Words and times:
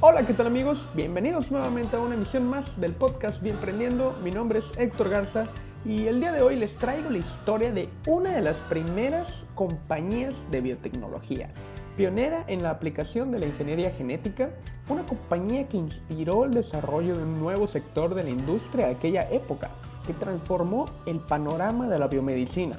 Hola, 0.00 0.24
¿qué 0.24 0.32
tal 0.32 0.46
amigos? 0.46 0.88
Bienvenidos 0.94 1.50
nuevamente 1.50 1.96
a 1.96 1.98
una 1.98 2.14
emisión 2.14 2.46
más 2.46 2.80
del 2.80 2.92
podcast 2.92 3.42
Bien 3.42 3.56
Prendiendo. 3.56 4.16
Mi 4.22 4.30
nombre 4.30 4.60
es 4.60 4.66
Héctor 4.78 5.08
Garza 5.08 5.46
y 5.84 6.06
el 6.06 6.20
día 6.20 6.30
de 6.30 6.40
hoy 6.40 6.54
les 6.54 6.76
traigo 6.76 7.10
la 7.10 7.18
historia 7.18 7.72
de 7.72 7.88
una 8.06 8.30
de 8.30 8.40
las 8.40 8.58
primeras 8.58 9.48
compañías 9.56 10.36
de 10.52 10.60
biotecnología, 10.60 11.50
pionera 11.96 12.44
en 12.46 12.62
la 12.62 12.70
aplicación 12.70 13.32
de 13.32 13.40
la 13.40 13.46
ingeniería 13.46 13.90
genética, 13.90 14.50
una 14.88 15.04
compañía 15.04 15.66
que 15.66 15.78
inspiró 15.78 16.44
el 16.44 16.54
desarrollo 16.54 17.16
de 17.16 17.24
un 17.24 17.40
nuevo 17.40 17.66
sector 17.66 18.14
de 18.14 18.22
la 18.22 18.30
industria 18.30 18.86
de 18.86 18.92
aquella 18.92 19.28
época, 19.32 19.72
que 20.06 20.14
transformó 20.14 20.84
el 21.06 21.18
panorama 21.18 21.88
de 21.88 21.98
la 21.98 22.06
biomedicina. 22.06 22.78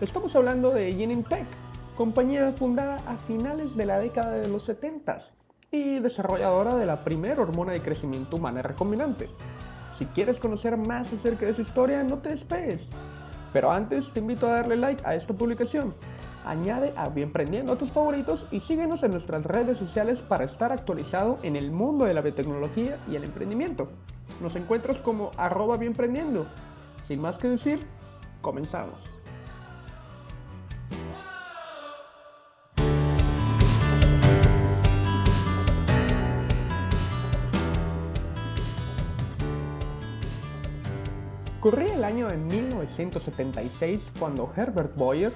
Estamos 0.00 0.36
hablando 0.36 0.70
de 0.70 0.92
Genentech, 0.92 1.48
compañía 1.96 2.52
fundada 2.52 3.02
a 3.08 3.16
finales 3.16 3.74
de 3.74 3.86
la 3.86 3.98
década 3.98 4.34
de 4.34 4.46
los 4.46 4.62
70 4.62 5.39
y 5.72 6.00
desarrolladora 6.00 6.74
de 6.74 6.86
la 6.86 7.04
primera 7.04 7.42
hormona 7.42 7.72
de 7.72 7.82
crecimiento 7.82 8.36
humana 8.36 8.62
recombinante. 8.62 9.30
Si 9.92 10.04
quieres 10.06 10.40
conocer 10.40 10.76
más 10.76 11.12
acerca 11.12 11.46
de 11.46 11.54
su 11.54 11.62
historia, 11.62 12.02
no 12.02 12.18
te 12.18 12.30
despegues. 12.30 12.88
Pero 13.52 13.70
antes 13.70 14.12
te 14.12 14.20
invito 14.20 14.48
a 14.48 14.54
darle 14.54 14.76
like 14.76 15.02
a 15.04 15.14
esta 15.14 15.34
publicación. 15.34 15.94
Añade 16.44 16.92
a 16.96 17.08
Bienprendiendo 17.08 17.72
a 17.72 17.76
tus 17.76 17.92
favoritos 17.92 18.46
y 18.50 18.60
síguenos 18.60 19.02
en 19.02 19.12
nuestras 19.12 19.44
redes 19.44 19.78
sociales 19.78 20.22
para 20.22 20.44
estar 20.44 20.72
actualizado 20.72 21.38
en 21.42 21.54
el 21.54 21.70
mundo 21.70 22.04
de 22.04 22.14
la 22.14 22.22
biotecnología 22.22 22.98
y 23.08 23.16
el 23.16 23.24
emprendimiento. 23.24 23.88
Nos 24.40 24.56
encuentras 24.56 24.98
como 25.00 25.30
arroba 25.36 25.76
bienprendiendo. 25.76 26.46
Sin 27.04 27.20
más 27.20 27.38
que 27.38 27.48
decir, 27.48 27.86
comenzamos. 28.40 29.19
Corría 41.60 41.92
el 41.92 42.04
año 42.04 42.26
de 42.26 42.38
1976 42.38 44.12
cuando 44.18 44.50
Herbert 44.56 44.96
Boyer, 44.96 45.30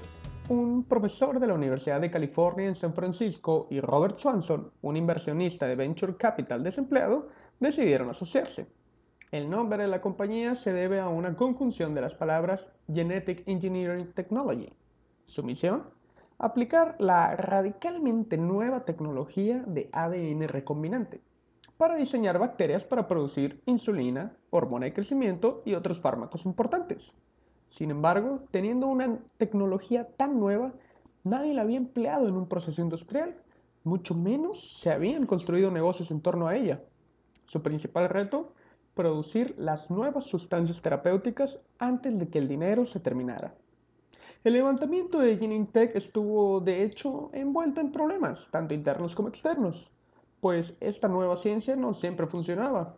un 0.48 0.82
profesor 0.82 1.38
de 1.38 1.46
la 1.46 1.52
Universidad 1.52 2.00
de 2.00 2.10
California 2.10 2.66
en 2.66 2.74
San 2.74 2.94
Francisco, 2.94 3.66
y 3.68 3.80
Robert 3.80 4.16
Swanson, 4.16 4.72
un 4.80 4.96
inversionista 4.96 5.66
de 5.66 5.76
Venture 5.76 6.16
Capital 6.16 6.62
desempleado, 6.62 7.28
decidieron 7.60 8.08
asociarse. 8.08 8.66
El 9.32 9.50
nombre 9.50 9.82
de 9.82 9.88
la 9.88 10.00
compañía 10.00 10.54
se 10.54 10.72
debe 10.72 10.98
a 10.98 11.08
una 11.08 11.36
conjunción 11.36 11.92
de 11.94 12.00
las 12.00 12.14
palabras 12.14 12.72
Genetic 12.90 13.46
Engineering 13.46 14.10
Technology. 14.14 14.72
Su 15.26 15.42
misión, 15.42 15.90
aplicar 16.38 16.96
la 17.00 17.36
radicalmente 17.36 18.38
nueva 18.38 18.86
tecnología 18.86 19.62
de 19.66 19.90
ADN 19.92 20.48
recombinante 20.48 21.20
para 21.76 21.96
diseñar 21.96 22.38
bacterias 22.38 22.84
para 22.84 23.08
producir 23.08 23.60
insulina, 23.66 24.36
hormona 24.50 24.86
de 24.86 24.92
crecimiento 24.92 25.62
y 25.64 25.74
otros 25.74 26.00
fármacos 26.00 26.46
importantes. 26.46 27.12
Sin 27.68 27.90
embargo, 27.90 28.44
teniendo 28.50 28.86
una 28.86 29.18
tecnología 29.38 30.06
tan 30.16 30.38
nueva, 30.38 30.72
nadie 31.24 31.54
la 31.54 31.62
había 31.62 31.78
empleado 31.78 32.28
en 32.28 32.36
un 32.36 32.46
proceso 32.46 32.80
industrial, 32.80 33.34
mucho 33.82 34.14
menos 34.14 34.78
se 34.80 34.92
habían 34.92 35.26
construido 35.26 35.70
negocios 35.70 36.10
en 36.10 36.20
torno 36.20 36.46
a 36.46 36.56
ella. 36.56 36.80
Su 37.46 37.62
principal 37.62 38.08
reto, 38.08 38.52
producir 38.94 39.54
las 39.58 39.90
nuevas 39.90 40.24
sustancias 40.24 40.80
terapéuticas 40.80 41.60
antes 41.78 42.16
de 42.18 42.28
que 42.28 42.38
el 42.38 42.48
dinero 42.48 42.86
se 42.86 43.00
terminara. 43.00 43.54
El 44.44 44.52
levantamiento 44.52 45.18
de 45.18 45.36
Genentech 45.36 45.96
estuvo, 45.96 46.60
de 46.60 46.84
hecho, 46.84 47.30
envuelto 47.32 47.80
en 47.80 47.90
problemas, 47.90 48.48
tanto 48.50 48.74
internos 48.74 49.14
como 49.14 49.28
externos 49.28 49.90
pues 50.44 50.76
esta 50.80 51.08
nueva 51.08 51.36
ciencia 51.36 51.74
no 51.74 51.94
siempre 51.94 52.26
funcionaba. 52.26 52.96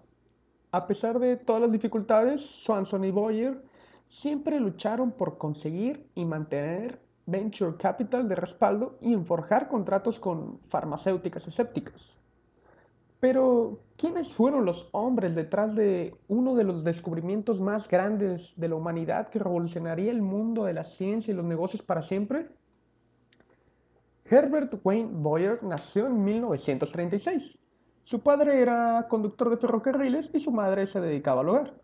A 0.73 0.89
pesar 0.89 1.21
de 1.21 1.37
todas 1.37 1.63
las 1.63 1.71
dificultades, 1.71 2.45
Swanson 2.45 3.05
y 3.05 3.13
Boyer 3.13 3.63
siempre 4.09 4.59
lucharon 4.59 5.13
por 5.13 5.39
conseguir 5.39 6.11
y 6.17 6.25
mantener 6.25 7.01
venture 7.25 7.77
capital 7.77 8.29
de 8.29 8.35
respaldo 8.35 8.99
y 9.01 9.13
en 9.13 9.25
forjar 9.25 9.69
contratos 9.69 10.19
con 10.19 10.59
farmacéuticas 10.65 11.47
escépticas. 11.47 12.19
Pero, 13.21 13.79
¿quiénes 13.97 14.33
fueron 14.33 14.65
los 14.65 14.89
hombres 14.91 15.37
detrás 15.37 15.77
de 15.77 16.17
uno 16.27 16.57
de 16.57 16.65
los 16.65 16.83
descubrimientos 16.83 17.61
más 17.61 17.87
grandes 17.87 18.55
de 18.57 18.71
la 18.71 18.75
humanidad 18.75 19.29
que 19.29 19.39
revolucionaría 19.39 20.11
el 20.11 20.21
mundo 20.21 20.65
de 20.65 20.73
la 20.73 20.83
ciencia 20.83 21.31
y 21.31 21.37
los 21.37 21.45
negocios 21.45 21.81
para 21.81 22.03
siempre? 22.03 22.49
Herbert 24.29 24.75
Wayne 24.83 25.11
Boyer 25.13 25.63
nació 25.63 26.07
en 26.07 26.25
1936. 26.25 27.59
Su 28.03 28.21
padre 28.21 28.61
era 28.61 29.07
conductor 29.09 29.51
de 29.51 29.57
ferrocarriles 29.57 30.31
y 30.35 30.41
su 30.41 30.51
madre 30.51 30.89
se 30.89 31.01
dedicaba 31.01 31.43
al 31.43 31.49
hogar. 31.49 31.75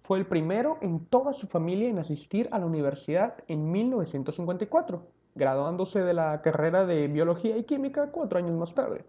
Fue 0.00 0.18
el 0.18 0.26
primero 0.26 0.78
en 0.80 1.04
toda 1.04 1.34
su 1.34 1.46
familia 1.46 1.90
en 1.90 1.98
asistir 1.98 2.48
a 2.52 2.58
la 2.58 2.64
universidad 2.64 3.34
en 3.48 3.70
1954, 3.70 5.06
graduándose 5.34 6.00
de 6.00 6.14
la 6.14 6.40
carrera 6.40 6.86
de 6.86 7.06
biología 7.08 7.58
y 7.58 7.64
química 7.64 8.10
cuatro 8.10 8.38
años 8.38 8.56
más 8.56 8.74
tarde. 8.74 9.04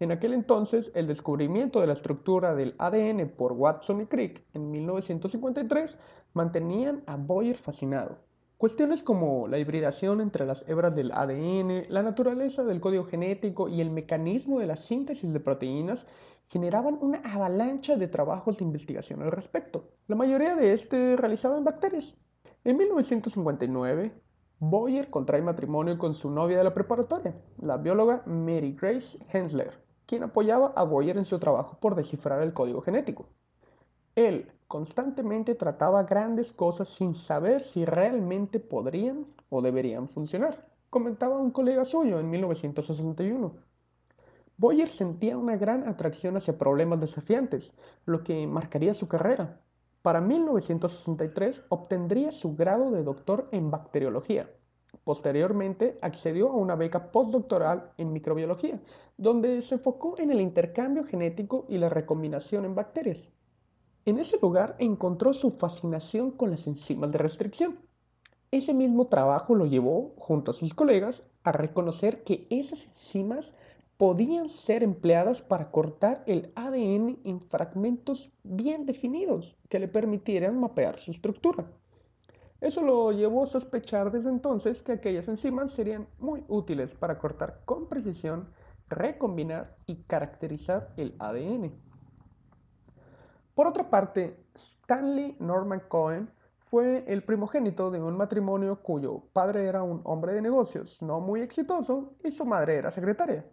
En 0.00 0.10
aquel 0.10 0.32
entonces, 0.32 0.90
el 0.96 1.06
descubrimiento 1.06 1.80
de 1.80 1.86
la 1.86 1.92
estructura 1.92 2.56
del 2.56 2.74
ADN 2.78 3.28
por 3.28 3.52
Watson 3.52 4.00
y 4.00 4.06
Crick 4.06 4.42
en 4.52 4.68
1953 4.72 5.96
mantenían 6.34 7.04
a 7.06 7.14
Boyer 7.14 7.56
fascinado. 7.56 8.18
Cuestiones 8.60 9.02
como 9.02 9.48
la 9.48 9.56
hibridación 9.56 10.20
entre 10.20 10.44
las 10.44 10.68
hebras 10.68 10.94
del 10.94 11.12
ADN, 11.12 11.86
la 11.88 12.02
naturaleza 12.02 12.62
del 12.62 12.78
código 12.78 13.04
genético 13.04 13.70
y 13.70 13.80
el 13.80 13.90
mecanismo 13.90 14.60
de 14.60 14.66
la 14.66 14.76
síntesis 14.76 15.32
de 15.32 15.40
proteínas 15.40 16.06
generaban 16.46 16.98
una 17.00 17.22
avalancha 17.24 17.96
de 17.96 18.06
trabajos 18.06 18.58
de 18.58 18.66
investigación 18.66 19.22
al 19.22 19.32
respecto, 19.32 19.88
la 20.08 20.16
mayoría 20.16 20.56
de 20.56 20.74
este 20.74 21.16
realizado 21.16 21.56
en 21.56 21.64
bacterias. 21.64 22.18
En 22.62 22.76
1959, 22.76 24.12
Boyer 24.58 25.08
contrae 25.08 25.40
matrimonio 25.40 25.96
con 25.96 26.12
su 26.12 26.28
novia 26.30 26.58
de 26.58 26.64
la 26.64 26.74
preparatoria, 26.74 27.40
la 27.62 27.78
bióloga 27.78 28.22
Mary 28.26 28.76
Grace 28.78 29.16
Hensler, 29.32 29.72
quien 30.04 30.22
apoyaba 30.22 30.74
a 30.76 30.82
Boyer 30.82 31.16
en 31.16 31.24
su 31.24 31.38
trabajo 31.38 31.78
por 31.80 31.94
descifrar 31.94 32.42
el 32.42 32.52
código 32.52 32.82
genético. 32.82 33.30
Él 34.16 34.50
constantemente 34.66 35.54
trataba 35.54 36.02
grandes 36.02 36.52
cosas 36.52 36.88
sin 36.88 37.14
saber 37.14 37.60
si 37.60 37.84
realmente 37.84 38.58
podrían 38.58 39.26
o 39.48 39.62
deberían 39.62 40.08
funcionar, 40.08 40.66
comentaba 40.90 41.38
un 41.38 41.50
colega 41.52 41.84
suyo 41.84 42.18
en 42.18 42.28
1961. 42.28 43.52
Boyer 44.56 44.88
sentía 44.88 45.38
una 45.38 45.56
gran 45.56 45.88
atracción 45.88 46.36
hacia 46.36 46.58
problemas 46.58 47.00
desafiantes, 47.00 47.72
lo 48.04 48.22
que 48.24 48.46
marcaría 48.46 48.94
su 48.94 49.08
carrera. 49.08 49.60
Para 50.02 50.20
1963 50.20 51.64
obtendría 51.68 52.32
su 52.32 52.56
grado 52.56 52.90
de 52.90 53.02
doctor 53.02 53.48
en 53.52 53.70
bacteriología. 53.70 54.50
Posteriormente 55.04 55.98
accedió 56.02 56.50
a 56.50 56.56
una 56.56 56.74
beca 56.74 57.10
postdoctoral 57.10 57.92
en 57.96 58.12
microbiología, 58.12 58.80
donde 59.16 59.62
se 59.62 59.76
enfocó 59.76 60.14
en 60.18 60.30
el 60.30 60.40
intercambio 60.40 61.04
genético 61.04 61.64
y 61.68 61.78
la 61.78 61.88
recombinación 61.88 62.64
en 62.64 62.74
bacterias. 62.74 63.28
En 64.06 64.18
ese 64.18 64.38
lugar 64.40 64.76
encontró 64.78 65.34
su 65.34 65.50
fascinación 65.50 66.30
con 66.30 66.50
las 66.50 66.66
enzimas 66.66 67.12
de 67.12 67.18
restricción. 67.18 67.78
Ese 68.50 68.72
mismo 68.72 69.08
trabajo 69.08 69.54
lo 69.54 69.66
llevó, 69.66 70.14
junto 70.16 70.50
a 70.50 70.54
sus 70.54 70.74
colegas, 70.74 71.22
a 71.44 71.52
reconocer 71.52 72.24
que 72.24 72.46
esas 72.50 72.86
enzimas 72.86 73.52
podían 73.98 74.48
ser 74.48 74.82
empleadas 74.82 75.42
para 75.42 75.70
cortar 75.70 76.24
el 76.26 76.50
ADN 76.54 77.18
en 77.24 77.40
fragmentos 77.42 78.32
bien 78.42 78.86
definidos 78.86 79.56
que 79.68 79.78
le 79.78 79.88
permitieran 79.88 80.58
mapear 80.58 80.98
su 80.98 81.10
estructura. 81.10 81.70
Eso 82.62 82.82
lo 82.82 83.12
llevó 83.12 83.42
a 83.42 83.46
sospechar 83.46 84.10
desde 84.10 84.30
entonces 84.30 84.82
que 84.82 84.92
aquellas 84.92 85.28
enzimas 85.28 85.72
serían 85.72 86.08
muy 86.18 86.42
útiles 86.48 86.94
para 86.94 87.18
cortar 87.18 87.60
con 87.66 87.88
precisión, 87.88 88.48
recombinar 88.88 89.76
y 89.86 89.96
caracterizar 90.04 90.92
el 90.96 91.14
ADN. 91.18 91.89
Por 93.60 93.66
otra 93.66 93.90
parte, 93.90 94.42
Stanley 94.54 95.36
Norman 95.38 95.82
Cohen 95.86 96.30
fue 96.70 97.04
el 97.06 97.22
primogénito 97.22 97.90
de 97.90 98.00
un 98.00 98.16
matrimonio 98.16 98.80
cuyo 98.82 99.24
padre 99.34 99.66
era 99.66 99.82
un 99.82 100.00
hombre 100.04 100.32
de 100.32 100.40
negocios 100.40 101.02
no 101.02 101.20
muy 101.20 101.42
exitoso 101.42 102.14
y 102.24 102.30
su 102.30 102.46
madre 102.46 102.76
era 102.76 102.90
secretaria. 102.90 103.44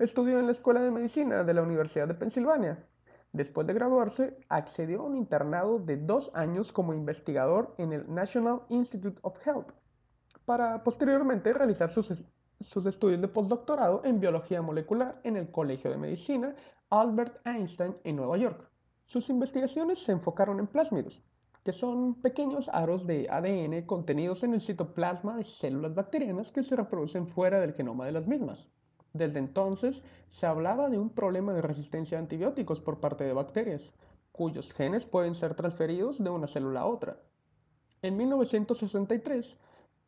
Estudió 0.00 0.40
en 0.40 0.46
la 0.46 0.50
Escuela 0.50 0.80
de 0.80 0.90
Medicina 0.90 1.44
de 1.44 1.54
la 1.54 1.62
Universidad 1.62 2.08
de 2.08 2.14
Pensilvania. 2.14 2.84
Después 3.32 3.64
de 3.68 3.74
graduarse, 3.74 4.36
accedió 4.48 5.02
a 5.02 5.04
un 5.04 5.14
internado 5.14 5.78
de 5.78 5.98
dos 5.98 6.32
años 6.34 6.72
como 6.72 6.92
investigador 6.92 7.76
en 7.78 7.92
el 7.92 8.12
National 8.12 8.62
Institute 8.70 9.20
of 9.22 9.38
Health, 9.46 9.70
para 10.44 10.82
posteriormente 10.82 11.52
realizar 11.52 11.90
sus, 11.90 12.24
sus 12.58 12.86
estudios 12.86 13.20
de 13.20 13.28
postdoctorado 13.28 14.02
en 14.04 14.18
biología 14.18 14.62
molecular 14.62 15.20
en 15.22 15.36
el 15.36 15.48
Colegio 15.52 15.92
de 15.92 15.96
Medicina 15.96 16.56
Albert 16.90 17.36
Einstein 17.46 17.94
en 18.02 18.16
Nueva 18.16 18.36
York. 18.36 18.73
Sus 19.06 19.28
investigaciones 19.28 19.98
se 19.98 20.12
enfocaron 20.12 20.58
en 20.60 20.66
plásmidos, 20.66 21.22
que 21.62 21.72
son 21.72 22.14
pequeños 22.20 22.68
aros 22.68 23.06
de 23.06 23.28
ADN 23.30 23.86
contenidos 23.86 24.42
en 24.44 24.54
el 24.54 24.60
citoplasma 24.60 25.36
de 25.36 25.44
células 25.44 25.94
bacterianas 25.94 26.52
que 26.52 26.62
se 26.62 26.76
reproducen 26.76 27.26
fuera 27.26 27.60
del 27.60 27.74
genoma 27.74 28.06
de 28.06 28.12
las 28.12 28.26
mismas. 28.26 28.68
Desde 29.12 29.38
entonces 29.38 30.02
se 30.30 30.46
hablaba 30.46 30.90
de 30.90 30.98
un 30.98 31.10
problema 31.10 31.52
de 31.52 31.62
resistencia 31.62 32.18
a 32.18 32.20
antibióticos 32.20 32.80
por 32.80 32.98
parte 32.98 33.24
de 33.24 33.32
bacterias, 33.32 33.94
cuyos 34.32 34.72
genes 34.72 35.06
pueden 35.06 35.34
ser 35.34 35.54
transferidos 35.54 36.22
de 36.22 36.30
una 36.30 36.46
célula 36.46 36.80
a 36.80 36.86
otra. 36.86 37.20
En 38.02 38.16
1963, 38.16 39.56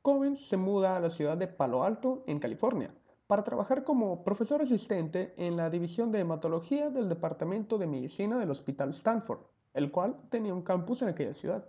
Cohen 0.02 0.37
se 0.37 0.56
muda 0.56 0.96
a 0.96 1.00
la 1.00 1.10
ciudad 1.10 1.37
de 1.37 1.46
Palo 1.46 1.84
Alto, 1.84 2.25
en 2.26 2.40
California, 2.40 2.93
para 3.26 3.44
trabajar 3.44 3.84
como 3.84 4.23
profesor 4.23 4.62
asistente 4.62 5.34
en 5.37 5.56
la 5.56 5.70
división 5.70 6.12
de 6.12 6.20
hematología 6.20 6.90
del 6.90 7.08
Departamento 7.08 7.78
de 7.78 7.87
Medicina 7.87 8.38
del 8.38 8.50
Hospital 8.50 8.90
Stanford, 8.90 9.40
el 9.75 9.90
cual 9.90 10.17
tenía 10.31 10.55
un 10.55 10.62
campus 10.62 11.02
en 11.02 11.08
aquella 11.08 11.34
ciudad. 11.34 11.64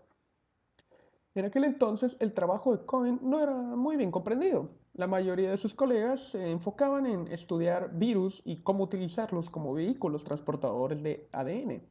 En 1.33 1.45
aquel 1.45 1.65
entonces 1.65 2.17
el 2.19 2.33
trabajo 2.33 2.75
de 2.75 2.85
Cohen 2.85 3.19
no 3.21 3.41
era 3.41 3.53
muy 3.53 3.95
bien 3.95 4.11
comprendido. 4.11 4.69
La 4.93 5.05
mayoría 5.05 5.51
de 5.51 5.57
sus 5.57 5.75
colegas 5.75 6.31
se 6.31 6.49
enfocaban 6.49 7.05
en 7.05 7.27
estudiar 7.27 7.91
virus 7.93 8.41
y 8.45 8.63
cómo 8.63 8.83
utilizarlos 8.83 9.49
como 9.49 9.73
vehículos 9.73 10.23
transportadores 10.23 11.03
de 11.03 11.27
ADN. 11.31 11.83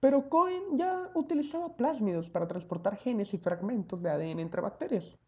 Pero 0.00 0.28
Cohen 0.28 0.76
ya 0.76 1.10
utilizaba 1.14 1.76
plásmidos 1.76 2.28
para 2.28 2.46
transportar 2.46 2.96
genes 2.96 3.32
y 3.32 3.38
fragmentos 3.38 4.02
de 4.02 4.10
ADN 4.10 4.40
entre 4.40 4.60
bacterias. 4.60 5.18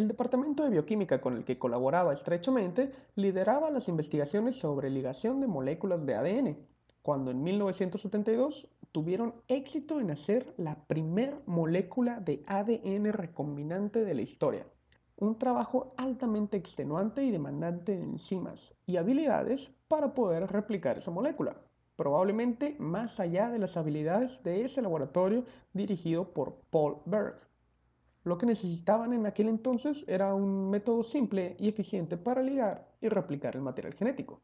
El 0.00 0.08
departamento 0.08 0.64
de 0.64 0.70
bioquímica 0.70 1.20
con 1.20 1.36
el 1.36 1.44
que 1.44 1.58
colaboraba 1.58 2.14
estrechamente 2.14 2.90
lideraba 3.16 3.70
las 3.70 3.86
investigaciones 3.86 4.56
sobre 4.56 4.88
ligación 4.88 5.40
de 5.40 5.46
moléculas 5.46 6.06
de 6.06 6.14
ADN, 6.14 6.56
cuando 7.02 7.30
en 7.30 7.42
1972 7.42 8.66
tuvieron 8.92 9.34
éxito 9.46 10.00
en 10.00 10.10
hacer 10.10 10.54
la 10.56 10.86
primer 10.86 11.42
molécula 11.44 12.18
de 12.18 12.42
ADN 12.46 13.12
recombinante 13.12 14.02
de 14.02 14.14
la 14.14 14.22
historia. 14.22 14.66
Un 15.16 15.38
trabajo 15.38 15.92
altamente 15.98 16.56
extenuante 16.56 17.22
y 17.22 17.30
demandante 17.30 17.94
de 17.94 18.02
enzimas 18.02 18.72
y 18.86 18.96
habilidades 18.96 19.70
para 19.86 20.14
poder 20.14 20.50
replicar 20.50 20.96
esa 20.96 21.10
molécula, 21.10 21.58
probablemente 21.96 22.74
más 22.78 23.20
allá 23.20 23.50
de 23.50 23.58
las 23.58 23.76
habilidades 23.76 24.42
de 24.44 24.64
ese 24.64 24.80
laboratorio 24.80 25.44
dirigido 25.74 26.32
por 26.32 26.54
Paul 26.70 26.96
Berg. 27.04 27.49
Lo 28.22 28.36
que 28.36 28.46
necesitaban 28.46 29.12
en 29.14 29.24
aquel 29.26 29.48
entonces 29.48 30.04
era 30.06 30.34
un 30.34 30.68
método 30.68 31.02
simple 31.02 31.56
y 31.58 31.68
eficiente 31.68 32.18
para 32.18 32.42
ligar 32.42 32.86
y 33.00 33.08
replicar 33.08 33.56
el 33.56 33.62
material 33.62 33.94
genético. 33.94 34.40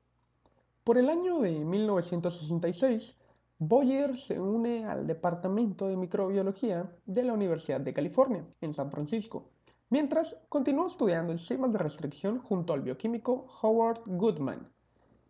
Por 0.83 0.97
el 0.97 1.11
año 1.11 1.41
de 1.41 1.65
1966, 1.65 3.17
Boyer 3.59 4.17
se 4.17 4.41
une 4.41 4.87
al 4.87 5.07
Departamento 5.07 5.89
de 5.89 5.97
Microbiología 5.97 6.91
de 7.05 7.23
la 7.23 7.33
Universidad 7.33 7.81
de 7.81 7.93
California, 7.93 8.47
en 8.61 8.73
San 8.73 8.91
Francisco, 8.91 9.51
mientras 9.91 10.37
continuó 10.49 10.87
estudiando 10.87 11.33
enzimas 11.33 11.73
de 11.73 11.79
restricción 11.79 12.39
junto 12.39 12.73
al 12.73 12.83
bioquímico 12.83 13.47
Howard 13.63 14.03
Goodman. 14.07 14.69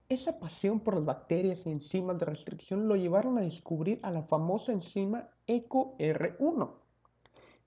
Esa 0.09 0.39
pasión 0.39 0.79
por 0.81 0.95
las 0.95 1.05
bacterias 1.05 1.67
y 1.67 1.71
enzimas 1.71 2.19
de 2.19 2.27
restricción 2.27 2.87
lo 2.87 2.95
llevaron 2.95 3.39
a 3.39 3.43
descubrir 3.43 3.99
a 4.03 4.11
la 4.11 4.23
famosa 4.23 4.73
enzima 4.73 5.29
EcoR1. 5.49 6.86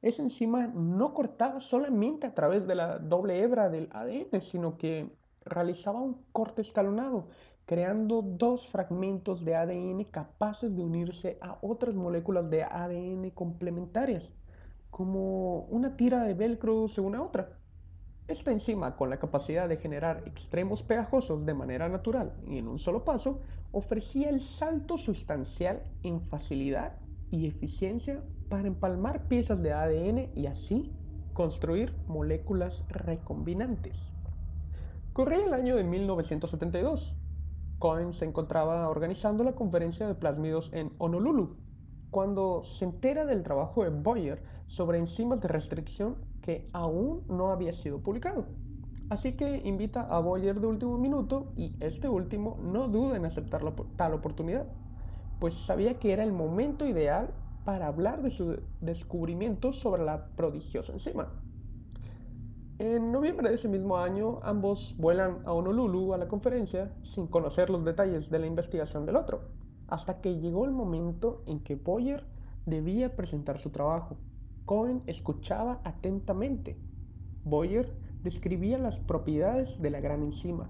Esa 0.01 0.23
enzima 0.23 0.67
no 0.67 1.13
cortaba 1.13 1.59
solamente 1.59 2.27
a 2.27 2.33
través 2.33 2.65
de 2.65 2.75
la 2.75 2.99
doble 2.99 3.41
hebra 3.41 3.69
del 3.69 3.89
ADN, 3.91 4.39
sino 4.39 4.77
que 4.77 5.13
realizaba 5.43 5.99
un 5.99 6.23
corte 6.31 6.61
escalonado 6.61 7.27
creando 7.65 8.23
dos 8.23 8.67
fragmentos 8.67 9.45
de 9.45 9.55
ADN 9.55 10.03
capaces 10.05 10.75
de 10.75 10.81
unirse 10.81 11.37
a 11.39 11.59
otras 11.61 11.93
moléculas 11.93 12.49
de 12.49 12.63
ADN 12.63 13.29
complementarias, 13.29 14.31
como 14.89 15.65
una 15.65 15.95
tira 15.95 16.23
de 16.23 16.33
velcro 16.33 16.87
se 16.87 16.99
une 17.01 17.17
a 17.17 17.21
otra. 17.21 17.59
Esta 18.27 18.51
enzima, 18.51 18.95
con 18.95 19.09
la 19.09 19.19
capacidad 19.19 19.69
de 19.69 19.77
generar 19.77 20.23
extremos 20.25 20.81
pegajosos 20.81 21.45
de 21.45 21.53
manera 21.53 21.89
natural 21.89 22.33
y 22.47 22.57
en 22.57 22.67
un 22.67 22.79
solo 22.79 23.03
paso, 23.03 23.41
ofrecía 23.71 24.29
el 24.29 24.39
salto 24.39 24.97
sustancial 24.97 25.83
en 26.01 26.21
facilidad 26.21 26.93
y 27.31 27.47
eficiencia 27.47 28.23
para 28.49 28.67
empalmar 28.67 29.27
piezas 29.27 29.61
de 29.61 29.73
ADN 29.73 30.29
y 30.35 30.47
así 30.47 30.91
construir 31.33 31.93
moléculas 32.07 32.83
recombinantes. 32.89 33.97
Corría 35.13 35.45
el 35.45 35.53
año 35.53 35.75
de 35.75 35.83
1972 35.83 37.15
Cohen 37.79 38.11
se 38.11 38.25
encontraba 38.25 38.89
organizando 38.89 39.45
la 39.45 39.53
conferencia 39.53 40.05
de 40.05 40.13
plásmidos 40.13 40.69
en 40.73 40.91
Honolulu, 40.97 41.55
cuando 42.11 42.61
se 42.63 42.83
entera 42.83 43.25
del 43.25 43.41
trabajo 43.41 43.83
de 43.83 43.89
Boyer 43.89 44.43
sobre 44.67 44.99
enzimas 44.99 45.41
de 45.41 45.47
restricción 45.47 46.17
que 46.41 46.67
aún 46.73 47.23
no 47.29 47.51
había 47.51 47.71
sido 47.71 47.99
publicado. 47.99 48.47
Así 49.09 49.31
que 49.33 49.61
invita 49.63 50.01
a 50.01 50.19
Boyer 50.19 50.59
de 50.59 50.67
último 50.67 50.97
minuto 50.97 51.53
y 51.55 51.73
este 51.79 52.09
último 52.09 52.59
no 52.61 52.89
duda 52.89 53.15
en 53.15 53.25
aceptar 53.25 53.61
tal 53.95 54.13
oportunidad, 54.13 54.67
pues 55.39 55.53
sabía 55.53 55.99
que 55.99 56.11
era 56.11 56.23
el 56.23 56.33
momento 56.33 56.85
ideal 56.85 57.33
para 57.65 57.87
hablar 57.87 58.21
de 58.21 58.29
su 58.29 58.59
descubrimiento 58.81 59.71
sobre 59.71 60.03
la 60.03 60.27
prodigiosa 60.35 60.93
enzima. 60.93 61.29
En 62.79 63.11
noviembre 63.11 63.49
de 63.49 63.55
ese 63.55 63.67
mismo 63.67 63.97
año, 63.97 64.39
ambos 64.41 64.95
vuelan 64.97 65.39
a 65.45 65.51
Honolulu 65.51 66.13
a 66.13 66.17
la 66.17 66.27
conferencia 66.27 66.93
sin 67.01 67.27
conocer 67.27 67.69
los 67.69 67.83
detalles 67.83 68.29
de 68.29 68.39
la 68.39 68.47
investigación 68.47 69.05
del 69.05 69.17
otro, 69.17 69.49
hasta 69.87 70.21
que 70.21 70.39
llegó 70.39 70.65
el 70.65 70.71
momento 70.71 71.43
en 71.45 71.59
que 71.59 71.75
Boyer 71.75 72.25
debía 72.65 73.15
presentar 73.15 73.59
su 73.59 73.69
trabajo. 73.69 74.17
Cohen 74.65 75.03
escuchaba 75.07 75.81
atentamente. 75.83 76.77
Boyer 77.43 77.93
describía 78.23 78.77
las 78.77 78.99
propiedades 78.99 79.81
de 79.81 79.89
la 79.89 79.99
gran 79.99 80.23
enzima. 80.23 80.69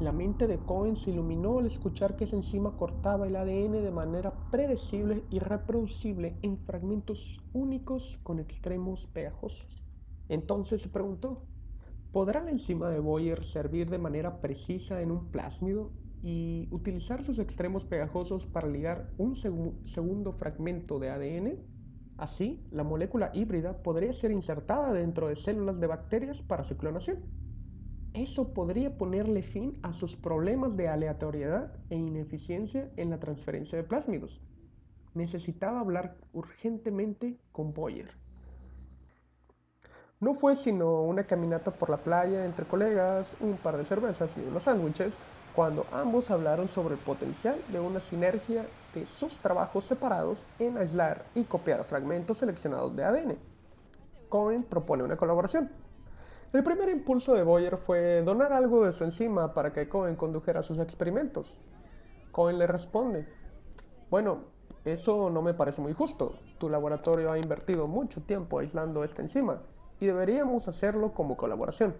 La 0.00 0.12
mente 0.12 0.46
de 0.46 0.56
Cohen 0.56 0.96
se 0.96 1.10
iluminó 1.10 1.58
al 1.58 1.66
escuchar 1.66 2.16
que 2.16 2.24
esa 2.24 2.34
enzima 2.34 2.74
cortaba 2.74 3.26
el 3.26 3.36
ADN 3.36 3.82
de 3.82 3.90
manera 3.90 4.32
predecible 4.50 5.24
y 5.30 5.40
reproducible 5.40 6.38
en 6.40 6.56
fragmentos 6.56 7.38
únicos 7.52 8.18
con 8.22 8.40
extremos 8.40 9.06
pegajosos. 9.08 9.84
Entonces 10.30 10.80
se 10.80 10.88
preguntó, 10.88 11.42
¿podrá 12.12 12.42
la 12.42 12.50
enzima 12.50 12.88
de 12.88 12.98
Boyer 12.98 13.44
servir 13.44 13.90
de 13.90 13.98
manera 13.98 14.40
precisa 14.40 15.02
en 15.02 15.10
un 15.10 15.30
plásmido 15.30 15.92
y 16.22 16.66
utilizar 16.70 17.22
sus 17.22 17.38
extremos 17.38 17.84
pegajosos 17.84 18.46
para 18.46 18.68
ligar 18.68 19.12
un 19.18 19.36
segundo 19.36 20.32
fragmento 20.32 20.98
de 20.98 21.10
ADN? 21.10 21.58
Así, 22.16 22.66
la 22.70 22.84
molécula 22.84 23.32
híbrida 23.34 23.82
podría 23.82 24.14
ser 24.14 24.30
insertada 24.30 24.94
dentro 24.94 25.28
de 25.28 25.36
células 25.36 25.78
de 25.78 25.86
bacterias 25.88 26.40
para 26.40 26.64
su 26.64 26.78
clonación. 26.78 27.18
Eso 28.14 28.52
podría 28.52 28.98
ponerle 28.98 29.40
fin 29.40 29.78
a 29.82 29.92
sus 29.92 30.16
problemas 30.16 30.76
de 30.76 30.88
aleatoriedad 30.88 31.72
e 31.90 31.96
ineficiencia 31.96 32.90
en 32.96 33.10
la 33.10 33.20
transferencia 33.20 33.78
de 33.78 33.84
plásmidos. 33.84 34.40
Necesitaba 35.14 35.80
hablar 35.80 36.16
urgentemente 36.32 37.38
con 37.52 37.72
Boyer. 37.72 38.10
No 40.18 40.34
fue 40.34 40.56
sino 40.56 41.02
una 41.02 41.24
caminata 41.24 41.70
por 41.70 41.88
la 41.88 41.98
playa 41.98 42.44
entre 42.44 42.66
colegas, 42.66 43.28
un 43.40 43.56
par 43.56 43.76
de 43.76 43.84
cervezas 43.84 44.30
y 44.36 44.40
unos 44.40 44.64
sándwiches, 44.64 45.14
cuando 45.54 45.86
ambos 45.92 46.30
hablaron 46.30 46.68
sobre 46.68 46.94
el 46.94 47.00
potencial 47.00 47.56
de 47.72 47.80
una 47.80 48.00
sinergia 48.00 48.66
de 48.94 49.06
sus 49.06 49.38
trabajos 49.38 49.84
separados 49.84 50.38
en 50.58 50.76
aislar 50.78 51.24
y 51.34 51.44
copiar 51.44 51.84
fragmentos 51.84 52.38
seleccionados 52.38 52.94
de 52.96 53.04
ADN. 53.04 53.38
Cohen 54.28 54.64
propone 54.64 55.04
una 55.04 55.16
colaboración. 55.16 55.70
El 56.52 56.64
primer 56.64 56.88
impulso 56.88 57.34
de 57.34 57.44
Boyer 57.44 57.76
fue 57.76 58.22
donar 58.22 58.52
algo 58.52 58.84
de 58.84 58.92
su 58.92 59.04
enzima 59.04 59.54
para 59.54 59.72
que 59.72 59.88
Cohen 59.88 60.16
condujera 60.16 60.64
sus 60.64 60.80
experimentos. 60.80 61.60
Cohen 62.32 62.58
le 62.58 62.66
responde, 62.66 63.28
bueno, 64.10 64.38
eso 64.84 65.30
no 65.30 65.42
me 65.42 65.54
parece 65.54 65.80
muy 65.80 65.92
justo. 65.92 66.34
Tu 66.58 66.68
laboratorio 66.68 67.30
ha 67.30 67.38
invertido 67.38 67.86
mucho 67.86 68.20
tiempo 68.22 68.58
aislando 68.58 69.04
esta 69.04 69.22
enzima 69.22 69.62
y 70.00 70.06
deberíamos 70.06 70.66
hacerlo 70.66 71.12
como 71.12 71.36
colaboración. 71.36 71.94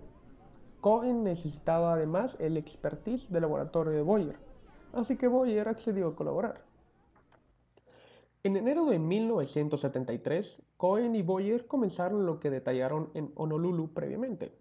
Cohen 0.80 1.22
necesitaba 1.22 1.92
además 1.92 2.36
el 2.40 2.56
expertise 2.56 3.30
del 3.30 3.42
laboratorio 3.42 3.92
de 3.92 4.02
Boyer, 4.02 4.36
así 4.94 5.16
que 5.16 5.28
Boyer 5.28 5.68
accedió 5.68 6.08
a 6.08 6.16
colaborar. 6.16 6.69
En 8.42 8.56
enero 8.56 8.86
de 8.86 8.98
1973, 8.98 10.62
Cohen 10.78 11.14
y 11.14 11.20
Boyer 11.20 11.66
comenzaron 11.66 12.24
lo 12.24 12.40
que 12.40 12.48
detallaron 12.48 13.10
en 13.12 13.32
Honolulu 13.34 13.92
previamente. 13.92 14.56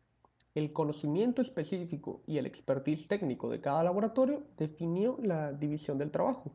El 0.53 0.73
conocimiento 0.73 1.41
específico 1.41 2.21
y 2.27 2.39
el 2.39 2.45
expertise 2.45 3.07
técnico 3.07 3.49
de 3.49 3.61
cada 3.61 3.81
laboratorio 3.85 4.43
definió 4.57 5.17
la 5.23 5.53
división 5.53 5.97
del 5.97 6.11
trabajo. 6.11 6.51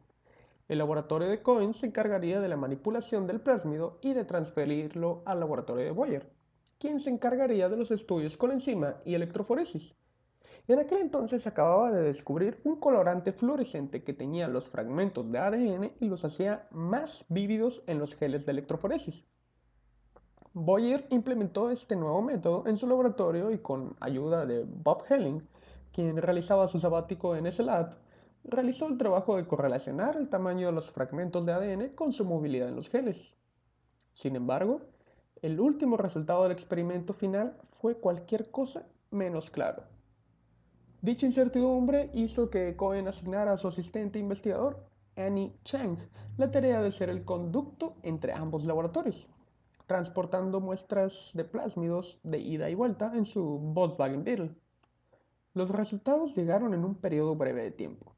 El 0.68 0.76
laboratorio 0.76 1.28
de 1.28 1.40
Cohen 1.40 1.72
se 1.72 1.86
encargaría 1.86 2.40
de 2.40 2.48
la 2.48 2.58
manipulación 2.58 3.26
del 3.26 3.40
plásmido 3.40 3.98
y 4.02 4.12
de 4.12 4.26
transferirlo 4.26 5.22
al 5.24 5.40
laboratorio 5.40 5.86
de 5.86 5.92
Boyer, 5.92 6.30
quien 6.78 7.00
se 7.00 7.08
encargaría 7.08 7.70
de 7.70 7.78
los 7.78 7.90
estudios 7.90 8.36
con 8.36 8.52
enzima 8.52 8.96
y 9.06 9.14
electroforesis. 9.14 9.94
En 10.66 10.78
aquel 10.78 11.02
entonces 11.02 11.42
se 11.42 11.48
acababa 11.48 11.90
de 11.90 12.02
descubrir 12.02 12.60
un 12.64 12.76
colorante 12.76 13.32
fluorescente 13.32 14.02
que 14.02 14.14
tenía 14.14 14.48
los 14.48 14.70
fragmentos 14.70 15.30
de 15.30 15.38
ADN 15.38 15.92
y 16.00 16.08
los 16.08 16.24
hacía 16.24 16.66
más 16.70 17.26
vívidos 17.28 17.82
en 17.86 17.98
los 17.98 18.14
geles 18.14 18.46
de 18.46 18.52
electroforesis. 18.52 19.24
Boyer 20.54 21.06
implementó 21.10 21.70
este 21.70 21.96
nuevo 21.96 22.22
método 22.22 22.66
en 22.66 22.76
su 22.76 22.86
laboratorio 22.86 23.50
y 23.50 23.58
con 23.58 23.94
ayuda 24.00 24.46
de 24.46 24.64
Bob 24.64 25.02
Helling 25.08 25.42
quien 25.94 26.16
realizaba 26.16 26.66
su 26.66 26.80
sabático 26.80 27.36
en 27.36 27.46
ese 27.46 27.62
lab, 27.62 27.96
realizó 28.42 28.88
el 28.88 28.98
trabajo 28.98 29.36
de 29.36 29.46
correlacionar 29.46 30.16
el 30.16 30.28
tamaño 30.28 30.66
de 30.66 30.72
los 30.72 30.90
fragmentos 30.90 31.46
de 31.46 31.52
ADN 31.52 31.88
con 31.94 32.12
su 32.12 32.24
movilidad 32.24 32.68
en 32.68 32.74
los 32.74 32.90
genes. 32.90 33.32
Sin 34.12 34.34
embargo, 34.34 34.80
el 35.40 35.60
último 35.60 35.96
resultado 35.96 36.42
del 36.42 36.52
experimento 36.52 37.12
final 37.12 37.56
fue 37.68 37.96
cualquier 37.96 38.50
cosa 38.50 38.86
menos 39.12 39.50
claro. 39.50 39.93
Dicha 41.04 41.26
incertidumbre 41.26 42.08
hizo 42.14 42.48
que 42.48 42.76
Cohen 42.76 43.06
asignara 43.08 43.52
a 43.52 43.56
su 43.58 43.68
asistente 43.68 44.18
investigador, 44.18 44.86
Annie 45.16 45.54
Chang, 45.62 45.98
la 46.38 46.50
tarea 46.50 46.80
de 46.80 46.90
ser 46.90 47.10
el 47.10 47.26
conducto 47.26 47.96
entre 48.02 48.32
ambos 48.32 48.64
laboratorios, 48.64 49.28
transportando 49.84 50.62
muestras 50.62 51.32
de 51.34 51.44
plásmidos 51.44 52.18
de 52.22 52.38
ida 52.38 52.70
y 52.70 52.74
vuelta 52.74 53.12
en 53.14 53.26
su 53.26 53.58
Volkswagen 53.58 54.24
Beetle. 54.24 54.54
Los 55.52 55.68
resultados 55.68 56.34
llegaron 56.36 56.72
en 56.72 56.86
un 56.86 56.94
periodo 56.94 57.36
breve 57.36 57.64
de 57.64 57.72
tiempo. 57.72 58.16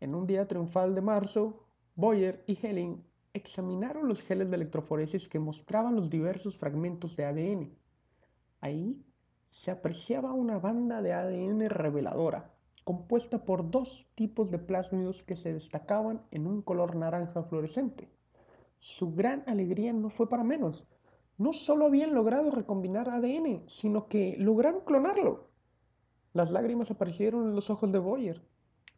En 0.00 0.14
un 0.14 0.26
día 0.26 0.48
triunfal 0.48 0.94
de 0.94 1.02
marzo, 1.02 1.66
Boyer 1.94 2.42
y 2.46 2.58
Helling 2.66 3.04
examinaron 3.34 4.08
los 4.08 4.22
geles 4.22 4.48
de 4.48 4.56
electroforesis 4.56 5.28
que 5.28 5.40
mostraban 5.40 5.94
los 5.94 6.08
diversos 6.08 6.56
fragmentos 6.56 7.16
de 7.16 7.26
ADN. 7.26 7.70
Ahí 8.62 9.04
se 9.50 9.70
apreciaba 9.70 10.32
una 10.32 10.58
banda 10.58 11.02
de 11.02 11.12
ADN 11.12 11.68
reveladora, 11.68 12.52
compuesta 12.84 13.44
por 13.44 13.70
dos 13.70 14.08
tipos 14.14 14.50
de 14.50 14.58
plásmidos 14.58 15.22
que 15.22 15.36
se 15.36 15.52
destacaban 15.52 16.22
en 16.30 16.46
un 16.46 16.62
color 16.62 16.96
naranja 16.96 17.42
fluorescente. 17.42 18.08
Su 18.78 19.14
gran 19.14 19.42
alegría 19.46 19.92
no 19.92 20.10
fue 20.10 20.28
para 20.28 20.44
menos. 20.44 20.86
No 21.36 21.52
solo 21.52 21.86
habían 21.86 22.14
logrado 22.14 22.50
recombinar 22.50 23.08
ADN, 23.08 23.64
sino 23.68 24.08
que 24.08 24.36
lograron 24.38 24.80
clonarlo. 24.80 25.48
Las 26.32 26.50
lágrimas 26.50 26.90
aparecieron 26.90 27.48
en 27.48 27.54
los 27.54 27.70
ojos 27.70 27.92
de 27.92 27.98
Boyer. 27.98 28.42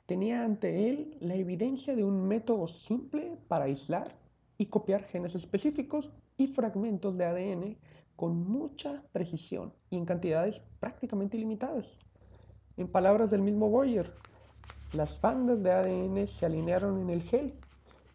Tenía 0.07 0.45
ante 0.45 0.88
él 0.88 1.16
la 1.21 1.35
evidencia 1.35 1.95
de 1.95 2.04
un 2.04 2.26
método 2.26 2.69
simple 2.69 3.38
para 3.49 3.64
aislar 3.66 4.16
y 4.59 4.66
copiar 4.66 5.04
genes 5.04 5.35
específicos 5.35 6.11
y 6.37 6.49
fragmentos 6.49 7.16
de 7.16 7.25
ADN 7.25 7.76
con 8.20 8.36
mucha 8.46 9.02
precisión 9.12 9.72
y 9.88 9.96
en 9.96 10.04
cantidades 10.04 10.60
prácticamente 10.78 11.38
ilimitadas. 11.38 11.96
En 12.76 12.86
palabras 12.86 13.30
del 13.30 13.40
mismo 13.40 13.70
Boyer, 13.70 14.12
las 14.92 15.18
bandas 15.22 15.62
de 15.62 15.72
ADN 15.72 16.26
se 16.26 16.44
alinearon 16.44 17.00
en 17.00 17.08
el 17.08 17.22
gel 17.22 17.54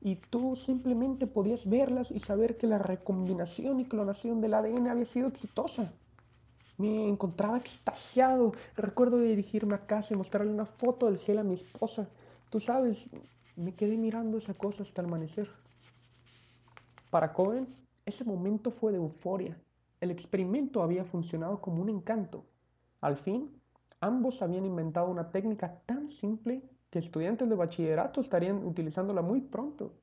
y 0.01 0.17
tú 0.17 0.55
simplemente 0.55 1.25
podías 1.25 1.67
verlas 1.67 2.11
y 2.11 2.19
saber 2.19 2.55
que 2.55 2.67
la 2.67 2.77
recombinación 2.77 3.79
y 3.79 3.85
clonación 3.85 4.41
del 4.41 4.53
ADN 4.53 4.89
había 4.89 5.05
sido 5.07 5.27
exitosa. 5.27 5.91
Me 6.77 7.09
encontraba 7.09 7.57
extasiado. 7.57 8.53
Recuerdo 8.75 9.17
dirigirme 9.17 9.73
a 9.73 9.87
casa 9.87 10.13
y 10.13 10.17
mostrarle 10.17 10.53
una 10.53 10.67
foto 10.67 11.07
del 11.07 11.17
gel 11.17 11.39
a 11.39 11.43
mi 11.43 11.55
esposa. 11.55 12.07
Tú 12.51 12.59
sabes, 12.59 13.07
me 13.55 13.73
quedé 13.73 13.97
mirando 13.97 14.37
esa 14.37 14.53
cosa 14.53 14.83
hasta 14.83 15.01
el 15.01 15.07
amanecer. 15.07 15.49
Para 17.09 17.33
Cohen, 17.33 17.67
ese 18.05 18.23
momento 18.23 18.69
fue 18.69 18.91
de 18.91 18.99
euforia. 18.99 19.57
El 20.05 20.11
experimento 20.11 20.83
había 20.83 21.03
funcionado 21.03 21.59
como 21.61 21.81
un 21.81 21.89
encanto. 21.89 22.45
Al 23.01 23.17
fin, 23.17 23.59
ambos 23.99 24.43
habían 24.43 24.63
inventado 24.63 25.09
una 25.09 25.31
técnica 25.31 25.81
tan 25.87 26.07
simple 26.07 26.61
que 26.91 26.99
estudiantes 26.99 27.49
de 27.49 27.55
bachillerato 27.55 28.21
estarían 28.21 28.63
utilizándola 28.67 29.23
muy 29.23 29.41
pronto. 29.41 29.95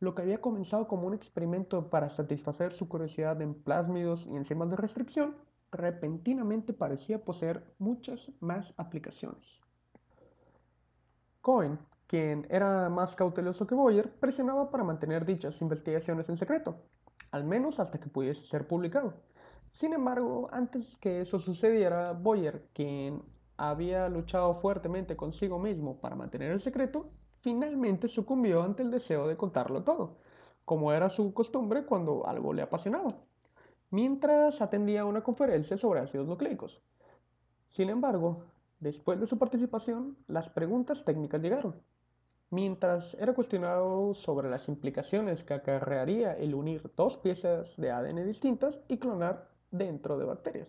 Lo 0.00 0.14
que 0.14 0.20
había 0.20 0.42
comenzado 0.42 0.86
como 0.86 1.06
un 1.06 1.14
experimento 1.14 1.88
para 1.88 2.10
satisfacer 2.10 2.74
su 2.74 2.90
curiosidad 2.90 3.40
en 3.40 3.54
plásmidos 3.54 4.26
y 4.26 4.36
enzimas 4.36 4.68
de 4.68 4.76
restricción, 4.76 5.34
repentinamente 5.70 6.74
parecía 6.74 7.24
poseer 7.24 7.74
muchas 7.78 8.30
más 8.40 8.74
aplicaciones. 8.76 9.62
Cohen, 11.40 11.78
quien 12.06 12.46
era 12.50 12.90
más 12.90 13.16
cauteloso 13.16 13.66
que 13.66 13.74
Boyer, 13.74 14.12
presionaba 14.12 14.70
para 14.70 14.84
mantener 14.84 15.24
dichas 15.24 15.62
investigaciones 15.62 16.28
en 16.28 16.36
secreto, 16.36 16.76
al 17.30 17.44
menos 17.44 17.80
hasta 17.80 17.98
que 17.98 18.08
pudiese 18.08 18.46
ser 18.46 18.66
publicado. 18.66 19.14
Sin 19.70 19.92
embargo, 19.94 20.48
antes 20.52 20.96
que 20.98 21.22
eso 21.22 21.38
sucediera, 21.38 22.12
Boyer, 22.12 22.68
quien 22.74 23.22
había 23.56 24.08
luchado 24.08 24.54
fuertemente 24.54 25.16
consigo 25.16 25.58
mismo 25.58 25.98
para 26.00 26.16
mantener 26.16 26.52
el 26.52 26.60
secreto, 26.60 27.10
finalmente 27.40 28.08
sucumbió 28.08 28.62
ante 28.62 28.82
el 28.82 28.90
deseo 28.90 29.26
de 29.26 29.36
contarlo 29.36 29.82
todo, 29.82 30.18
como 30.64 30.92
era 30.92 31.08
su 31.08 31.32
costumbre 31.32 31.86
cuando 31.86 32.26
algo 32.26 32.52
le 32.52 32.62
apasionaba, 32.62 33.16
mientras 33.90 34.60
atendía 34.60 35.04
una 35.04 35.22
conferencia 35.22 35.76
sobre 35.76 36.00
ácidos 36.00 36.28
nucleicos. 36.28 36.82
Sin 37.68 37.88
embargo, 37.88 38.44
después 38.78 39.18
de 39.18 39.26
su 39.26 39.38
participación, 39.38 40.18
las 40.26 40.50
preguntas 40.50 41.04
técnicas 41.04 41.40
llegaron. 41.40 41.82
Mientras 42.52 43.14
era 43.14 43.32
cuestionado 43.32 44.12
sobre 44.12 44.50
las 44.50 44.68
implicaciones 44.68 45.42
que 45.42 45.54
acarrearía 45.54 46.36
el 46.36 46.54
unir 46.54 46.92
dos 46.94 47.16
piezas 47.16 47.74
de 47.78 47.90
ADN 47.90 48.26
distintas 48.26 48.78
y 48.88 48.98
clonar 48.98 49.48
dentro 49.70 50.18
de 50.18 50.26
bacterias. 50.26 50.68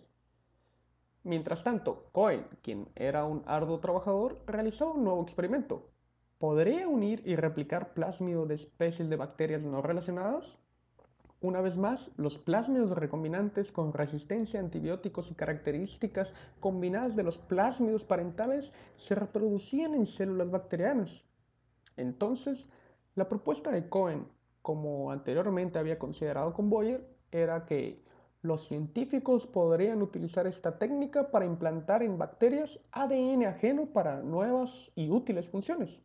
Mientras 1.24 1.62
tanto, 1.62 2.06
Cohen, 2.12 2.46
quien 2.62 2.88
era 2.94 3.26
un 3.26 3.42
arduo 3.44 3.80
trabajador, 3.80 4.40
realizó 4.46 4.94
un 4.94 5.04
nuevo 5.04 5.20
experimento. 5.20 5.90
¿Podría 6.38 6.88
unir 6.88 7.20
y 7.26 7.36
replicar 7.36 7.92
plásmido 7.92 8.46
de 8.46 8.54
especies 8.54 9.10
de 9.10 9.16
bacterias 9.16 9.60
no 9.60 9.82
relacionadas? 9.82 10.56
Una 11.42 11.60
vez 11.60 11.76
más, 11.76 12.10
los 12.16 12.38
plásmidos 12.38 12.96
recombinantes 12.96 13.70
con 13.70 13.92
resistencia 13.92 14.58
a 14.58 14.62
antibióticos 14.62 15.30
y 15.30 15.34
características 15.34 16.32
combinadas 16.60 17.14
de 17.14 17.24
los 17.24 17.36
plásmidos 17.36 18.04
parentales 18.04 18.72
se 18.96 19.14
reproducían 19.14 19.92
en 19.92 20.06
células 20.06 20.50
bacterianas. 20.50 21.26
Entonces, 21.96 22.68
la 23.14 23.28
propuesta 23.28 23.70
de 23.70 23.88
Cohen, 23.88 24.26
como 24.62 25.10
anteriormente 25.10 25.78
había 25.78 25.98
considerado 25.98 26.52
con 26.52 26.70
Boyer, 26.70 27.08
era 27.30 27.66
que 27.66 28.02
los 28.42 28.66
científicos 28.66 29.46
podrían 29.46 30.02
utilizar 30.02 30.46
esta 30.46 30.78
técnica 30.78 31.30
para 31.30 31.46
implantar 31.46 32.02
en 32.02 32.18
bacterias 32.18 32.78
ADN 32.92 33.46
ajeno 33.46 33.86
para 33.86 34.20
nuevas 34.20 34.92
y 34.94 35.10
útiles 35.10 35.48
funciones, 35.48 36.00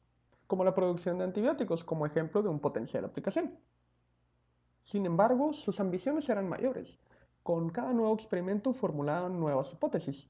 como 0.47 0.63
la 0.63 0.73
producción 0.73 1.17
de 1.17 1.25
antibióticos, 1.25 1.83
como 1.83 2.05
ejemplo 2.05 2.41
de 2.41 2.49
un 2.49 2.59
potencial 2.59 3.03
aplicación. 3.03 3.57
Sin 4.83 5.05
embargo, 5.05 5.53
sus 5.53 5.79
ambiciones 5.79 6.29
eran 6.29 6.47
mayores. 6.47 6.97
Con 7.43 7.69
cada 7.69 7.93
nuevo 7.93 8.13
experimento 8.13 8.73
formulaban 8.73 9.39
nuevas 9.39 9.73
hipótesis. 9.73 10.29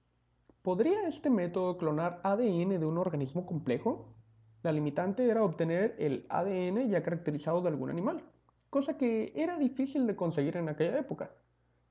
¿Podría 0.61 1.07
este 1.07 1.29
método 1.29 1.77
clonar 1.77 2.19
ADN 2.23 2.79
de 2.79 2.85
un 2.85 2.97
organismo 2.97 3.45
complejo? 3.45 4.13
La 4.61 4.73
limitante 4.73 5.25
era 5.25 5.43
obtener 5.43 5.95
el 5.99 6.25
ADN 6.27 6.89
ya 6.89 7.01
caracterizado 7.01 7.61
de 7.61 7.69
algún 7.69 7.89
animal, 7.89 8.21
cosa 8.69 8.97
que 8.97 9.31
era 9.33 9.57
difícil 9.57 10.05
de 10.05 10.17
conseguir 10.17 10.57
en 10.57 10.67
aquella 10.67 10.99
época. 10.99 11.31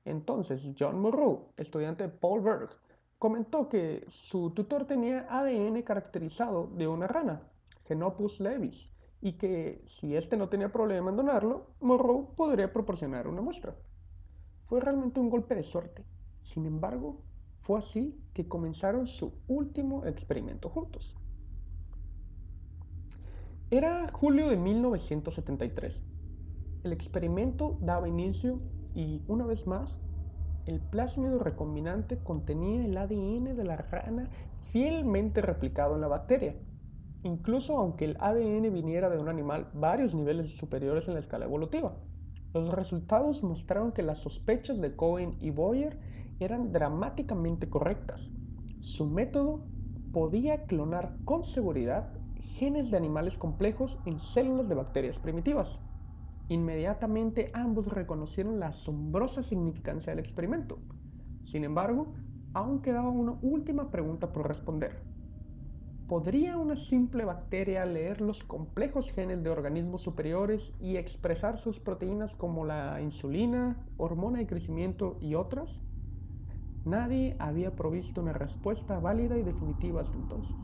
Entonces, 0.05 0.61
John 0.77 0.99
Monroe, 1.01 1.47
estudiante 1.57 2.03
de 2.03 2.09
Paul 2.09 2.41
Berg, 2.41 2.69
comentó 3.17 3.67
que 3.69 4.05
su 4.07 4.51
tutor 4.51 4.85
tenía 4.85 5.25
ADN 5.29 5.81
caracterizado 5.81 6.67
de 6.67 6.87
una 6.87 7.07
rana, 7.07 7.41
Genopus 7.87 8.39
levis, 8.39 8.87
y 9.19 9.33
que 9.33 9.83
si 9.87 10.15
éste 10.15 10.37
no 10.37 10.47
tenía 10.47 10.71
problema 10.71 11.09
en 11.09 11.17
donarlo, 11.17 11.71
Monroe 11.81 12.27
podría 12.35 12.71
proporcionar 12.71 13.27
una 13.27 13.41
muestra. 13.41 13.75
Fue 14.67 14.79
realmente 14.79 15.19
un 15.19 15.31
golpe 15.31 15.55
de 15.55 15.63
suerte. 15.63 16.05
Sin 16.43 16.67
embargo, 16.67 17.23
fue 17.61 17.79
así 17.79 18.23
que 18.33 18.47
comenzaron 18.47 19.07
su 19.07 19.33
último 19.47 20.05
experimento 20.05 20.69
juntos. 20.69 21.18
Era 23.71 24.07
julio 24.11 24.49
de 24.49 24.57
1973. 24.57 26.01
El 26.83 26.91
experimento 26.91 27.77
daba 27.81 28.09
inicio 28.09 28.59
y, 28.95 29.21
una 29.27 29.45
vez 29.45 29.67
más, 29.67 29.95
el 30.65 30.79
plásmido 30.79 31.37
recombinante 31.37 32.17
contenía 32.17 32.83
el 32.83 32.97
ADN 32.97 33.55
de 33.55 33.63
la 33.63 33.77
rana 33.77 34.27
fielmente 34.71 35.43
replicado 35.43 35.93
en 35.93 36.01
la 36.01 36.07
bacteria. 36.07 36.55
Incluso 37.21 37.77
aunque 37.77 38.05
el 38.05 38.17
ADN 38.19 38.73
viniera 38.73 39.07
de 39.07 39.19
un 39.19 39.29
animal 39.29 39.69
varios 39.75 40.15
niveles 40.15 40.57
superiores 40.57 41.07
en 41.07 41.13
la 41.13 41.19
escala 41.19 41.45
evolutiva. 41.45 41.95
Los 42.55 42.73
resultados 42.73 43.43
mostraron 43.43 43.91
que 43.91 44.01
las 44.01 44.17
sospechas 44.17 44.81
de 44.81 44.95
Cohen 44.95 45.37
y 45.39 45.51
Boyer 45.51 45.99
eran 46.39 46.71
dramáticamente 46.71 47.69
correctas. 47.69 48.31
Su 48.79 49.05
método 49.05 49.63
podía 50.11 50.63
clonar 50.63 51.17
con 51.23 51.43
seguridad 51.43 52.18
genes 52.59 52.91
de 52.91 52.97
animales 52.97 53.37
complejos 53.37 54.01
en 54.03 54.19
células 54.19 54.67
de 54.67 54.75
bacterias 54.75 55.17
primitivas. 55.17 55.79
Inmediatamente 56.49 57.49
ambos 57.53 57.87
reconocieron 57.87 58.59
la 58.59 58.67
asombrosa 58.67 59.41
significancia 59.43 60.11
del 60.11 60.19
experimento. 60.19 60.81
Sin 61.41 61.63
embargo, 61.63 62.15
aún 62.51 62.81
quedaba 62.81 63.11
una 63.11 63.39
última 63.41 63.89
pregunta 63.89 64.33
por 64.33 64.45
responder. 64.45 65.07
¿Podría 66.05 66.57
una 66.57 66.75
simple 66.75 67.23
bacteria 67.23 67.85
leer 67.85 68.19
los 68.19 68.43
complejos 68.43 69.13
genes 69.13 69.41
de 69.41 69.51
organismos 69.51 70.01
superiores 70.01 70.73
y 70.79 70.97
expresar 70.97 71.57
sus 71.57 71.79
proteínas 71.79 72.35
como 72.35 72.65
la 72.65 72.99
insulina, 72.99 73.85
hormona 73.95 74.39
de 74.39 74.47
crecimiento 74.47 75.17
y 75.21 75.35
otras? 75.35 75.81
Nadie 76.83 77.37
había 77.39 77.77
provisto 77.77 78.19
una 78.19 78.33
respuesta 78.33 78.99
válida 78.99 79.37
y 79.37 79.43
definitiva 79.43 80.01
hasta 80.01 80.17
entonces. 80.17 80.57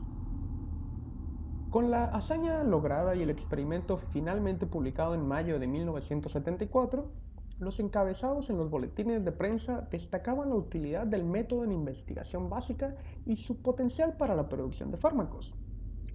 Con 1.70 1.90
la 1.90 2.04
hazaña 2.04 2.62
lograda 2.62 3.16
y 3.16 3.22
el 3.22 3.30
experimento 3.30 3.98
finalmente 3.98 4.66
publicado 4.66 5.14
en 5.14 5.26
mayo 5.26 5.58
de 5.58 5.66
1974, 5.66 7.10
los 7.58 7.80
encabezados 7.80 8.50
en 8.50 8.58
los 8.58 8.70
boletines 8.70 9.24
de 9.24 9.32
prensa 9.32 9.88
destacaban 9.90 10.50
la 10.50 10.56
utilidad 10.56 11.06
del 11.06 11.24
método 11.24 11.64
en 11.64 11.72
investigación 11.72 12.48
básica 12.48 12.94
y 13.24 13.36
su 13.36 13.62
potencial 13.62 14.16
para 14.16 14.36
la 14.36 14.48
producción 14.48 14.90
de 14.90 14.96
fármacos, 14.96 15.54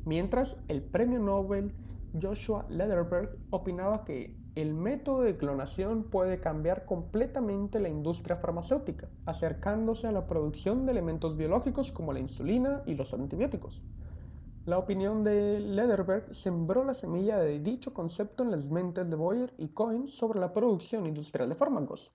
mientras 0.05 0.57
el 0.67 0.83
premio 0.83 1.19
Nobel 1.19 1.73
Joshua 2.19 2.65
Lederberg 2.69 3.37
opinaba 3.49 4.05
que 4.05 4.35
el 4.55 4.73
método 4.73 5.21
de 5.21 5.37
clonación 5.37 6.03
puede 6.03 6.39
cambiar 6.39 6.85
completamente 6.85 7.79
la 7.79 7.89
industria 7.89 8.35
farmacéutica, 8.35 9.09
acercándose 9.25 10.07
a 10.07 10.11
la 10.11 10.27
producción 10.27 10.85
de 10.85 10.91
elementos 10.91 11.37
biológicos 11.37 11.91
como 11.91 12.13
la 12.13 12.19
insulina 12.19 12.83
y 12.85 12.95
los 12.95 13.13
antibióticos. 13.13 13.81
La 14.67 14.77
opinión 14.77 15.23
de 15.23 15.59
Lederberg 15.59 16.35
sembró 16.35 16.83
la 16.83 16.93
semilla 16.93 17.39
de 17.39 17.57
dicho 17.57 17.95
concepto 17.95 18.43
en 18.43 18.51
las 18.51 18.69
mentes 18.69 19.09
de 19.09 19.15
Boyer 19.15 19.51
y 19.57 19.69
Cohen 19.69 20.07
sobre 20.07 20.39
la 20.39 20.53
producción 20.53 21.07
industrial 21.07 21.49
de 21.49 21.55
fármacos. 21.55 22.11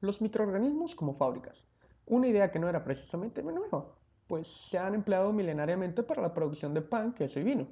Los 0.00 0.20
microorganismos 0.20 0.96
como 0.96 1.14
fábricas, 1.14 1.64
una 2.04 2.26
idea 2.26 2.50
que 2.50 2.58
no 2.58 2.68
era 2.68 2.82
precisamente 2.82 3.40
nueva, 3.40 3.86
pues 4.26 4.48
se 4.48 4.78
han 4.78 4.96
empleado 4.96 5.32
milenariamente 5.32 6.02
para 6.02 6.22
la 6.22 6.34
producción 6.34 6.74
de 6.74 6.82
pan, 6.82 7.12
queso 7.12 7.38
y 7.38 7.44
vino. 7.44 7.68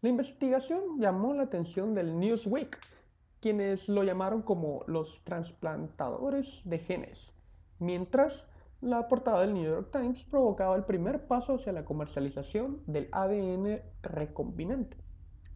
La 0.00 0.08
investigación 0.08 0.98
llamó 0.98 1.34
la 1.34 1.42
atención 1.42 1.92
del 1.92 2.18
Newsweek, 2.18 2.78
quienes 3.40 3.90
lo 3.90 4.04
llamaron 4.04 4.40
como 4.40 4.84
los 4.86 5.22
trasplantadores 5.22 6.62
de 6.64 6.78
genes, 6.78 7.34
mientras 7.78 8.46
la 8.80 9.08
portada 9.08 9.42
del 9.42 9.52
New 9.52 9.64
York 9.64 9.90
Times 9.92 10.24
provocaba 10.24 10.74
el 10.74 10.84
primer 10.84 11.26
paso 11.26 11.54
hacia 11.54 11.72
la 11.72 11.84
comercialización 11.84 12.80
del 12.86 13.08
ADN 13.12 13.80
recombinante. 14.02 14.96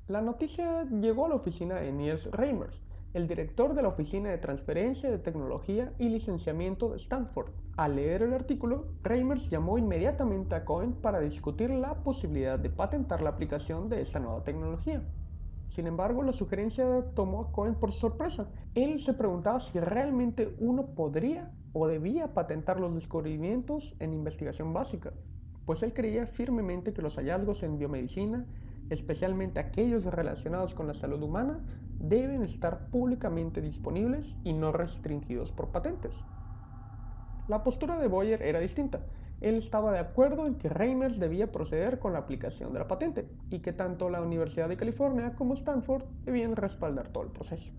La 0.09 0.21
noticia 0.21 0.85
llegó 0.85 1.25
a 1.25 1.31
la 1.31 1.37
oficina 1.37 1.77
de 1.77 1.91
Niels 1.91 2.31
Reimers, 2.31 2.83
el 3.15 3.27
director 3.27 3.73
de 3.73 3.81
la 3.81 3.89
Oficina 3.89 4.29
de 4.29 4.37
Transferencia 4.37 5.11
de 5.11 5.19
Tecnología 5.19 5.95
y 5.99 6.11
Licenciamiento 6.11 6.91
de 6.91 6.97
Stanford. 6.97 7.53
Al 7.79 7.97
leer 7.97 8.23
el 8.23 8.35
artículo, 8.35 8.89
Reimers 9.03 9.49
llamó 9.49 9.79
inmediatamente 9.79 10.55
a 10.55 10.67
Cohen 10.67 10.93
para 10.93 11.21
discutir 11.21 11.71
la 11.71 11.95
posibilidad 12.03 12.59
de 12.59 12.69
patentar 12.69 13.23
la 13.23 13.31
aplicación 13.31 13.89
de 13.89 14.03
esta 14.03 14.21
nueva 14.21 14.45
tecnología. 14.45 15.03
Sin 15.75 15.89
embargo, 15.89 16.23
la 16.23 16.33
sugerencia 16.33 17.05
tomó 17.17 17.41
a 17.41 17.51
Cohen 17.51 17.75
por 17.75 17.91
sorpresa. 17.91 18.47
Él 18.77 19.01
se 19.01 19.13
preguntaba 19.13 19.59
si 19.59 19.81
realmente 19.81 20.55
uno 20.61 20.87
podría 20.95 21.51
o 21.73 21.89
debía 21.89 22.33
patentar 22.33 22.79
los 22.79 22.95
descubrimientos 22.95 23.97
en 23.99 24.15
investigación 24.15 24.73
básica, 24.73 25.13
pues 25.67 25.83
él 25.83 25.93
creía 25.93 26.27
firmemente 26.27 26.93
que 26.93 27.03
los 27.03 27.17
hallazgos 27.17 27.65
en 27.65 27.77
biomedicina, 27.77 28.47
especialmente 28.89 29.59
aquellos 29.59 30.05
relacionados 30.05 30.77
con 30.77 30.87
la 30.87 30.95
salud 30.95 31.21
humana, 31.21 31.59
deben 31.99 32.45
estar 32.45 32.87
públicamente 32.91 33.61
disponibles 33.61 34.37
y 34.45 34.53
no 34.53 34.71
restringidos 34.71 35.51
por 35.51 35.73
patentes. 35.73 36.15
La 37.49 37.65
postura 37.65 37.99
de 37.99 38.07
Boyer 38.07 38.43
era 38.43 38.61
distinta 38.61 39.01
él 39.41 39.57
estaba 39.57 39.93
de 39.93 39.99
acuerdo 39.99 40.47
en 40.47 40.55
que 40.55 40.69
Reimers 40.69 41.19
debía 41.19 41.53
proceder 41.53 41.99
con 41.99 42.13
la 42.13 42.21
aplicación 42.21 42.73
de 42.73 42.79
la 42.79 42.89
patente 42.89 43.29
y 43.51 43.61
que 43.61 43.73
tanto 43.73 44.09
la 44.09 44.23
Universidad 44.23 44.69
de 44.69 44.77
California 44.77 45.35
como 45.35 45.55
Stanford 45.55 46.05
debían 46.25 46.57
respaldar 46.57 47.09
todo 47.09 47.25
el 47.25 47.31
proceso. 47.31 47.73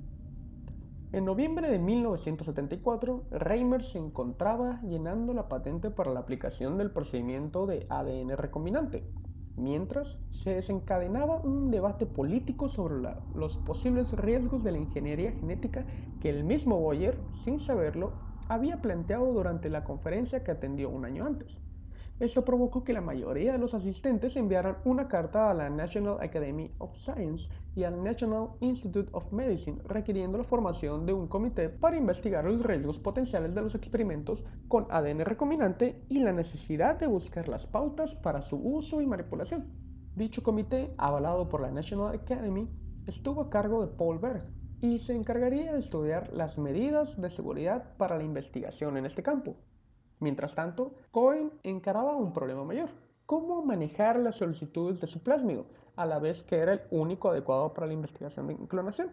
En 1.12 1.24
noviembre 1.24 1.70
de 1.70 1.80
1974, 1.80 3.24
Reimers 3.32 3.92
se 3.92 4.00
encontraba 4.00 4.82
llenando 4.82 5.34
la 5.34 5.48
patente 5.48 5.90
para 5.90 6.12
la 6.12 6.20
aplicación 6.20 6.78
del 6.78 6.92
procedimiento 6.92 7.66
de 7.66 7.86
ADN 7.90 8.36
recombinante, 8.36 9.04
mientras 9.56 10.20
se 10.30 10.56
desencadenaba 10.56 11.38
un 11.38 11.72
debate 11.72 12.06
político 12.06 12.68
sobre 12.68 12.96
los 13.34 13.58
posibles 13.58 14.12
riesgos 14.14 14.64
de 14.64 14.72
la 14.74 14.78
ingeniería 14.78 15.32
genética 15.32 15.86
que 16.20 16.30
el 16.30 16.44
mismo 16.44 16.80
Boyer, 16.80 17.18
sin 17.44 17.60
saberlo, 17.60 18.12
había 18.48 18.82
planteado 18.82 19.32
durante 19.34 19.70
la 19.70 19.84
conferencia 19.84 20.44
que 20.44 20.52
atendió 20.52 20.90
un 20.90 21.06
año 21.06 21.26
antes. 21.26 21.58
Esto 22.18 22.46
provocó 22.46 22.86
que 22.86 22.94
la 22.94 23.02
mayoría 23.02 23.52
de 23.52 23.58
los 23.58 23.74
asistentes 23.74 24.38
enviaran 24.38 24.78
una 24.86 25.10
carta 25.10 25.52
a 25.52 25.54
la 25.54 25.70
National 25.70 26.18
Academy 26.22 26.72
of 26.78 26.96
Science 26.96 27.50
y 27.76 27.84
al 27.84 28.02
National 28.02 28.52
Institute 28.62 29.10
of 29.12 29.34
Medicine 29.34 29.82
requiriendo 29.84 30.38
la 30.38 30.46
formación 30.46 31.06
de 31.06 31.12
un 31.12 31.28
comité 31.28 31.68
para 31.68 31.98
investigar 31.98 32.46
los 32.46 32.64
riesgos 32.64 33.00
potenciales 33.00 33.54
de 33.54 33.62
los 33.62 33.76
experimentos 33.76 34.46
con 34.70 34.88
ADN 34.90 35.26
recombinante 35.26 36.06
y 36.08 36.20
la 36.20 36.32
necesidad 36.32 36.98
de 36.98 37.08
buscar 37.08 37.50
las 37.50 37.68
pautas 37.68 38.16
para 38.16 38.42
su 38.42 38.56
uso 38.56 39.02
y 39.02 39.06
manipulación. 39.06 39.66
Dicho 40.16 40.42
comité, 40.42 40.94
avalado 40.98 41.50
por 41.50 41.60
la 41.60 41.72
National 41.72 42.16
Academy, 42.16 42.70
estuvo 43.08 43.42
a 43.42 43.50
cargo 43.50 43.86
de 43.86 43.92
Paul 43.94 44.20
Berg, 44.20 44.46
y 44.82 45.00
se 45.00 45.16
encargaría 45.16 45.74
de 45.74 45.80
estudiar 45.80 46.32
las 46.34 46.58
medidas 46.58 47.20
de 47.20 47.30
seguridad 47.30 47.96
para 47.98 48.18
la 48.18 48.24
investigación 48.24 48.98
en 48.98 49.06
este 49.06 49.24
campo. 49.24 49.56
Mientras 50.20 50.56
tanto, 50.56 50.94
Cohen 51.12 51.52
encaraba 51.64 52.16
un 52.16 52.34
problema 52.34 52.64
mayor. 52.64 52.90
¿Cómo 53.26 53.64
manejar 53.64 54.20
las 54.20 54.36
solicitudes 54.36 55.02
de 55.02 55.08
su 55.08 55.24
plásmido, 55.24 55.66
a 55.96 56.06
la 56.06 56.20
vez 56.20 56.44
que 56.44 56.58
era 56.58 56.74
el 56.74 56.82
único 56.92 57.30
adecuado 57.30 57.74
para 57.74 57.88
la 57.88 57.94
investigación 57.94 58.48
de 58.48 58.56
clonación? 58.68 59.12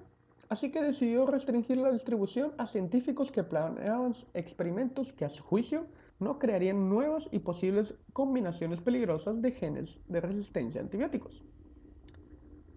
Así 0.49 0.71
que 0.71 0.83
decidió 0.83 1.25
restringir 1.25 1.79
la 1.79 1.91
distribución 1.91 2.53
a 2.59 2.67
científicos 2.67 3.33
que 3.33 3.43
planeaban 3.43 4.13
experimentos 4.35 5.15
que 5.15 5.25
a 5.25 5.31
su 5.31 5.43
juicio 5.43 5.87
no 6.19 6.39
crearían 6.39 6.91
nuevas 6.91 7.29
y 7.33 7.39
posibles 7.39 7.95
combinaciones 8.13 8.83
peligrosas 8.83 9.41
de 9.41 9.51
genes 9.51 9.99
de 10.09 10.21
resistencia 10.21 10.81
a 10.81 10.85
antibióticos. 10.85 11.43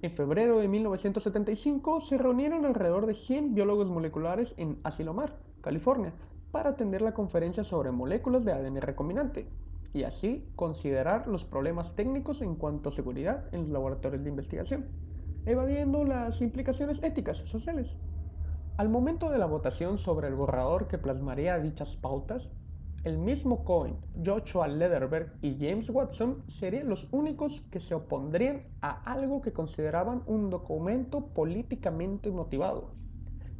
En 0.05 0.11
febrero 0.11 0.59
de 0.59 0.67
1975 0.67 1.99
se 1.99 2.19
reunieron 2.19 2.63
alrededor 2.63 3.07
de 3.07 3.15
100 3.15 3.55
biólogos 3.55 3.89
moleculares 3.89 4.53
en 4.55 4.77
Asilomar, 4.83 5.35
California, 5.61 6.13
para 6.51 6.69
atender 6.69 7.01
la 7.01 7.15
conferencia 7.15 7.63
sobre 7.63 7.89
moléculas 7.89 8.45
de 8.45 8.53
ADN 8.53 8.81
recombinante 8.81 9.47
y 9.93 10.03
así 10.03 10.47
considerar 10.55 11.25
los 11.25 11.43
problemas 11.43 11.95
técnicos 11.95 12.43
en 12.43 12.53
cuanto 12.53 12.89
a 12.89 12.91
seguridad 12.91 13.45
en 13.51 13.61
los 13.61 13.69
laboratorios 13.69 14.23
de 14.23 14.29
investigación, 14.29 14.85
evadiendo 15.47 16.03
las 16.03 16.39
implicaciones 16.39 17.01
éticas 17.01 17.41
y 17.41 17.47
sociales. 17.47 17.95
Al 18.77 18.89
momento 18.89 19.31
de 19.31 19.39
la 19.39 19.47
votación 19.47 19.97
sobre 19.97 20.27
el 20.27 20.35
borrador 20.35 20.87
que 20.87 20.99
plasmaría 20.99 21.57
dichas 21.57 21.97
pautas, 21.97 22.51
el 23.05 23.19
mismo 23.19 23.63
Cohen, 23.63 23.97
Joshua 24.25 24.67
Lederberg 24.67 25.37
y 25.43 25.55
James 25.59 25.91
Watson 25.91 26.43
serían 26.47 26.89
los 26.89 27.07
únicos 27.11 27.61
que 27.69 27.79
se 27.79 27.93
opondrían 27.93 28.63
a 28.81 28.89
algo 29.03 29.43
que 29.43 29.53
consideraban 29.53 30.23
un 30.25 30.49
documento 30.49 31.27
políticamente 31.27 32.31
motivado, 32.31 32.95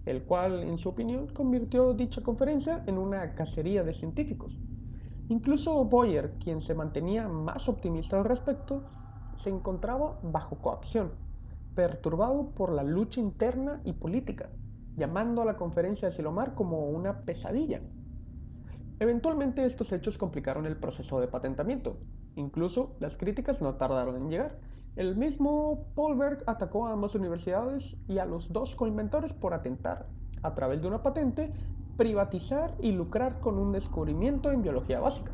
el 0.08 0.24
cual, 0.24 0.64
en 0.64 0.80
su 0.80 0.90
opinión, 0.90 1.28
convirtió 1.28 1.94
dicha 1.94 2.24
conferencia 2.24 2.84
en 2.88 2.98
una 2.98 3.36
cacería 3.36 3.84
de 3.84 3.94
científicos. 3.94 4.58
Incluso 5.30 5.86
Boyer, 5.86 6.34
quien 6.40 6.64
se 6.64 6.74
mantenía 6.74 7.28
más 7.28 7.70
optimista 7.70 8.18
al 8.18 8.26
respecto, 8.26 8.82
se 9.36 9.52
encontraba 9.52 10.18
bajo 10.24 10.56
coacción, 10.56 11.12
perturbado 11.76 12.50
por 12.50 12.72
la 12.72 12.82
lucha 12.82 13.22
interna 13.22 13.80
y 13.84 13.94
política, 13.94 14.50
llamando 14.98 15.44
a 15.44 15.46
la 15.46 15.56
conferencia 15.56 16.10
de 16.10 16.16
Silomar 16.16 16.56
como 16.56 16.90
una 16.90 17.22
pesadilla 17.22 17.82
Eventualmente 19.00 19.66
estos 19.66 19.92
hechos 19.92 20.18
complicaron 20.18 20.66
el 20.66 20.78
proceso 20.78 21.20
de 21.20 21.28
patentamiento. 21.28 21.98
Incluso 22.36 22.96
las 23.00 23.18
críticas 23.18 23.62
no 23.62 23.76
tardaron 23.76 24.16
en 24.16 24.30
llegar. 24.30 24.58
El 24.96 25.18
mismo 25.18 25.90
Polberg 25.96 26.44
atacó 26.48 26.88
a 26.88 26.94
ambas 26.94 27.16
universidades 27.16 27.98
y 28.08 28.20
a 28.20 28.26
los 28.26 28.52
dos 28.54 28.76
coinventores 28.76 29.34
por 29.34 29.54
atentar, 29.54 30.08
a 30.42 30.56
través 30.56 30.82
de 30.82 30.88
una 30.88 31.04
patente, 31.04 31.52
privatizar 31.98 32.74
y 32.80 32.94
lucrar 32.94 33.42
con 33.42 33.58
un 33.58 33.74
descubrimiento 33.74 34.52
en 34.52 34.62
biología 34.62 35.02
básica. 35.02 35.34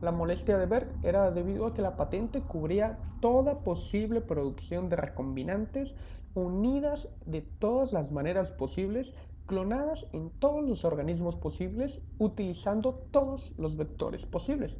La 0.00 0.12
molestia 0.12 0.56
de 0.56 0.66
Berg 0.66 0.96
era 1.02 1.30
debido 1.30 1.66
a 1.66 1.74
que 1.74 1.82
la 1.82 1.96
patente 1.96 2.40
cubría 2.40 2.98
toda 3.20 3.64
posible 3.64 4.20
producción 4.20 4.88
de 4.88 4.96
recombinantes 4.96 5.94
unidas 6.34 7.08
de 7.26 7.42
todas 7.42 7.92
las 7.92 8.12
maneras 8.12 8.52
posibles 8.52 9.14
clonadas 9.48 10.06
en 10.12 10.30
todos 10.38 10.62
los 10.62 10.84
organismos 10.84 11.34
posibles 11.34 12.00
utilizando 12.18 12.94
todos 13.10 13.54
los 13.58 13.76
vectores 13.76 14.26
posibles. 14.26 14.78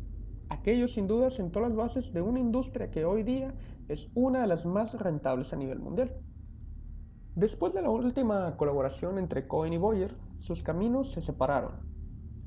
Aquello 0.51 0.87
sin 0.87 1.09
duda 1.09 1.31
sentó 1.31 1.61
las 1.61 1.75
bases 1.75 2.13
de 2.13 2.21
una 2.21 2.39
industria 2.39 2.91
que 2.91 3.05
hoy 3.05 3.23
día 3.25 3.55
es 3.89 4.11
una 4.15 4.43
de 4.43 4.47
las 4.47 4.67
más 4.67 4.95
rentables 4.95 5.53
a 5.53 5.57
nivel 5.57 5.81
mundial. 5.81 6.15
Después 7.35 7.73
de 7.73 7.83
la 7.83 7.91
última 7.91 8.57
colaboración 8.57 9.19
entre 9.19 9.49
Cohen 9.49 9.73
y 9.73 9.79
Boyer, 9.79 10.15
sus 10.39 10.63
caminos 10.63 11.13
se 11.13 11.23
separaron. 11.23 11.73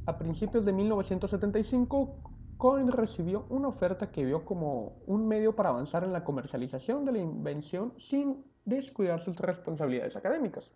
A 0.06 0.18
principios 0.18 0.64
de 0.64 0.74
1975, 0.74 2.16
Cohen 2.58 2.92
recibió 2.92 3.46
una 3.50 3.70
oferta 3.70 4.12
que 4.12 4.26
vio 4.26 4.46
como 4.46 4.98
un 5.08 5.28
medio 5.28 5.56
para 5.56 5.70
avanzar 5.70 6.04
en 6.04 6.14
la 6.14 6.24
comercialización 6.24 7.04
de 7.06 7.14
la 7.14 7.18
invención 7.18 7.94
sin 7.98 8.46
descuidar 8.66 9.20
sus 9.20 9.40
responsabilidades 9.40 10.16
académicas. 10.16 10.72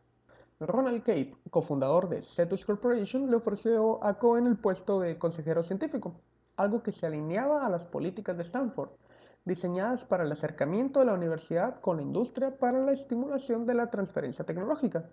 Ronald 0.60 1.04
Cape, 1.04 1.36
cofundador 1.50 2.08
de 2.08 2.22
Cetus 2.22 2.63
Corporation, 2.63 3.30
le 3.30 3.36
ofreció 3.36 4.02
a 4.02 4.18
Cohen 4.18 4.48
el 4.48 4.58
puesto 4.58 5.02
de 5.02 5.18
consejero 5.18 5.63
científico, 5.63 6.22
algo 6.56 6.82
que 6.82 6.94
se 6.94 7.06
alineaba 7.06 7.65
a 7.65 7.70
las 7.70 7.86
políticas 7.86 8.38
de 8.38 8.44
Stanford, 8.44 8.91
diseñadas 9.44 10.06
para 10.06 10.24
el 10.24 10.32
acercamiento 10.32 11.02
de 11.02 11.08
la 11.08 11.13
universidad 11.13 11.82
con 11.82 11.98
la 11.98 12.04
industria 12.04 12.58
para 12.58 12.80
la 12.80 12.94
estimulación 12.94 13.65
de 13.65 13.74
la 13.74 13.89
transferencia 13.89 14.46
tecnológica. 14.46 15.10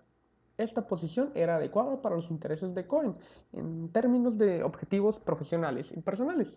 Esta 0.59 0.87
posición 0.87 1.33
era 1.35 1.57
adecuada 1.57 2.01
para 2.01 2.15
los 2.15 2.31
intereses 2.31 2.73
de 2.73 2.87
Cohen 2.87 3.17
en 3.53 3.89
términos 3.89 4.39
de 4.39 4.63
objetivos 4.63 5.19
profesionales 5.19 5.91
y 5.91 6.01
personales. 6.03 6.55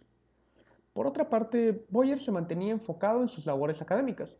Por 0.93 1.07
otra 1.07 1.27
parte, 1.27 1.87
Boyer 1.89 2.19
se 2.19 2.31
mantenía 2.31 2.71
enfocado 2.71 3.23
en 3.23 3.29
sus 3.29 3.47
labores 3.47 3.81
académicas, 3.81 4.37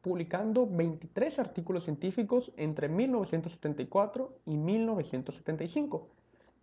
publicando 0.00 0.66
23 0.66 1.38
artículos 1.38 1.84
científicos 1.84 2.52
entre 2.56 2.88
1974 2.88 4.38
y 4.46 4.56
1975, 4.56 6.08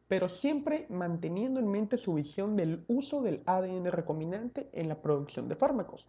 pero 0.08 0.30
siempre 0.30 0.86
manteniendo 0.89 1.60
en 1.60 1.67
mente 1.67 1.97
su 1.97 2.13
visión 2.15 2.56
del 2.56 2.84
uso 2.88 3.21
del 3.21 3.43
ADN 3.45 3.86
recombinante 3.91 4.69
en 4.73 4.89
la 4.89 5.02
producción 5.02 5.47
de 5.47 5.56
fármacos. 5.56 6.08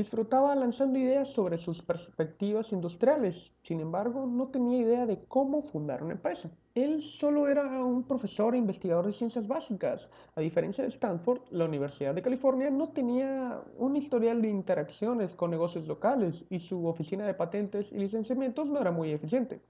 Disfrutaba 0.00 0.54
lanzando 0.54 0.98
ideas 0.98 1.28
sobre 1.28 1.58
sus 1.58 1.82
perspectivas 1.82 2.72
industriales, 2.72 3.52
sin 3.62 3.80
embargo 3.80 4.24
no 4.24 4.48
tenía 4.48 4.78
idea 4.78 5.04
de 5.04 5.22
cómo 5.28 5.60
fundar 5.60 6.02
una 6.02 6.14
empresa. 6.14 6.50
Él 6.74 7.02
solo 7.02 7.48
era 7.48 7.84
un 7.84 8.04
profesor 8.04 8.54
e 8.54 8.58
investigador 8.64 9.04
de 9.04 9.12
ciencias 9.12 9.46
básicas. 9.46 10.08
A 10.36 10.40
diferencia 10.40 10.82
de 10.84 10.88
Stanford, 10.88 11.42
la 11.50 11.66
Universidad 11.66 12.14
de 12.14 12.22
California 12.22 12.70
no 12.70 12.88
tenía 12.88 13.60
un 13.76 13.94
historial 13.94 14.40
de 14.40 14.48
interacciones 14.48 15.34
con 15.34 15.50
negocios 15.50 15.86
locales 15.86 16.46
y 16.48 16.60
su 16.60 16.86
oficina 16.86 17.26
de 17.26 17.34
patentes 17.34 17.92
y 17.92 17.96
licenciamientos 17.96 18.68
no 18.68 18.80
era 18.80 18.92
muy 18.92 19.12
eficiente. 19.12 19.60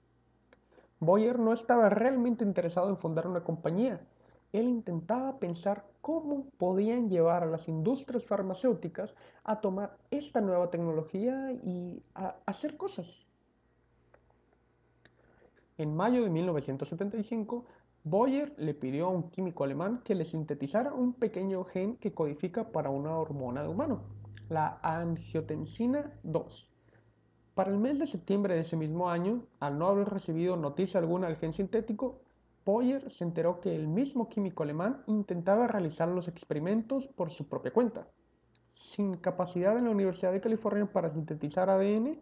Boyer 1.01 1.41
no 1.41 1.53
estaba 1.53 1.89
realmente 1.89 2.45
interesado 2.45 2.89
en 2.89 2.97
fundar 2.97 3.27
una 3.27 3.43
compañía, 3.43 4.01
él 4.53 4.69
intentaba 4.69 5.39
pensar 5.39 5.87
cómo 6.01 6.47
podían 6.59 7.09
llevar 7.09 7.43
a 7.43 7.47
las 7.47 7.69
industrias 7.69 8.25
farmacéuticas 8.25 9.15
a 9.45 9.61
tomar 9.61 9.97
esta 10.11 10.41
nueva 10.41 10.71
tecnología 10.71 11.53
y 11.53 12.03
a 12.15 12.37
hacer 12.47 12.77
cosas. 12.77 13.27
En 15.79 15.95
mayo 15.95 16.25
de 16.25 16.31
1975, 16.31 17.65
Boyer 18.03 18.55
le 18.57 18.75
pidió 18.75 19.07
a 19.07 19.11
un 19.11 19.31
químico 19.31 19.65
alemán 19.65 20.01
que 20.05 20.15
le 20.15 20.25
sintetizara 20.25 20.93
un 20.93 21.13
pequeño 21.13 21.65
gen 21.65 21.97
que 21.97 22.13
codifica 22.13 22.73
para 22.73 22.91
una 22.91 23.17
hormona 23.17 23.63
de 23.63 23.69
humano, 23.69 24.03
la 24.49 24.79
angiotensina 24.83 26.13
2. 26.23 26.71
Para 27.55 27.71
el 27.71 27.79
mes 27.79 27.99
de 27.99 28.07
septiembre 28.07 28.55
de 28.55 28.61
ese 28.61 28.77
mismo 28.77 29.11
año, 29.11 29.45
al 29.59 29.79
no 29.79 29.89
haber 29.89 30.09
recibido 30.09 30.57
noticia 30.57 30.99
alguna 30.99 31.27
del 31.27 31.37
gen 31.37 31.53
sintético, 31.53 32.21
Boyer 32.65 33.11
se 33.11 33.25
enteró 33.25 33.61
que 33.61 33.75
el 33.75 33.89
mismo 33.89 34.29
químico 34.29 34.63
alemán 34.63 35.03
intentaba 35.07 35.67
realizar 35.67 36.09
los 36.09 36.29
experimentos 36.29 37.09
por 37.09 37.31
su 37.31 37.49
propia 37.49 37.73
cuenta. 37.73 38.07
Sin 38.75 39.17
capacidad 39.17 39.77
en 39.79 39.85
la 39.85 39.91
Universidad 39.91 40.33
de 40.33 40.41
California 40.41 40.87
para 40.87 41.11
sintetizar 41.11 41.71
ADN, 41.71 42.19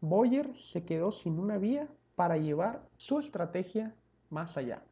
Boyer 0.00 0.54
se 0.54 0.84
quedó 0.84 1.12
sin 1.12 1.38
una 1.38 1.58
vía 1.58 1.88
para 2.14 2.36
llevar 2.36 2.82
su 2.96 3.18
estrategia 3.18 3.94
más 4.30 4.56
allá. 4.56 4.82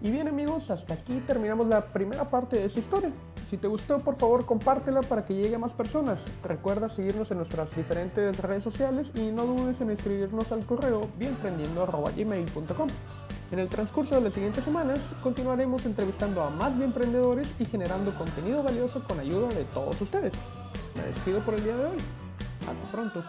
Y 0.00 0.10
bien 0.10 0.26
amigos, 0.26 0.70
hasta 0.70 0.94
aquí 0.94 1.20
terminamos 1.26 1.68
la 1.68 1.92
primera 1.92 2.28
parte 2.28 2.56
de 2.56 2.64
esa 2.64 2.80
historia. 2.80 3.12
Si 3.52 3.58
te 3.58 3.68
gustó, 3.68 3.98
por 3.98 4.16
favor, 4.16 4.46
compártela 4.46 5.02
para 5.02 5.26
que 5.26 5.34
llegue 5.34 5.56
a 5.56 5.58
más 5.58 5.74
personas. 5.74 6.22
Recuerda 6.42 6.88
seguirnos 6.88 7.30
en 7.32 7.36
nuestras 7.36 7.76
diferentes 7.76 8.38
redes 8.38 8.64
sociales 8.64 9.12
y 9.14 9.30
no 9.30 9.44
dudes 9.44 9.78
en 9.82 9.90
escribirnos 9.90 10.50
al 10.52 10.64
correo 10.64 11.02
bienprendiendo.gmail.com. 11.18 12.88
En 13.50 13.58
el 13.58 13.68
transcurso 13.68 14.14
de 14.14 14.22
las 14.22 14.32
siguientes 14.32 14.64
semanas 14.64 15.00
continuaremos 15.22 15.84
entrevistando 15.84 16.42
a 16.42 16.48
más 16.48 16.78
bienprendedores 16.78 17.52
y 17.58 17.66
generando 17.66 18.16
contenido 18.16 18.62
valioso 18.62 19.04
con 19.04 19.20
ayuda 19.20 19.48
de 19.48 19.64
todos 19.64 20.00
ustedes. 20.00 20.32
Me 20.96 21.02
despido 21.02 21.44
por 21.44 21.52
el 21.52 21.62
día 21.62 21.76
de 21.76 21.84
hoy. 21.84 21.98
Hasta 22.66 22.90
pronto. 22.90 23.22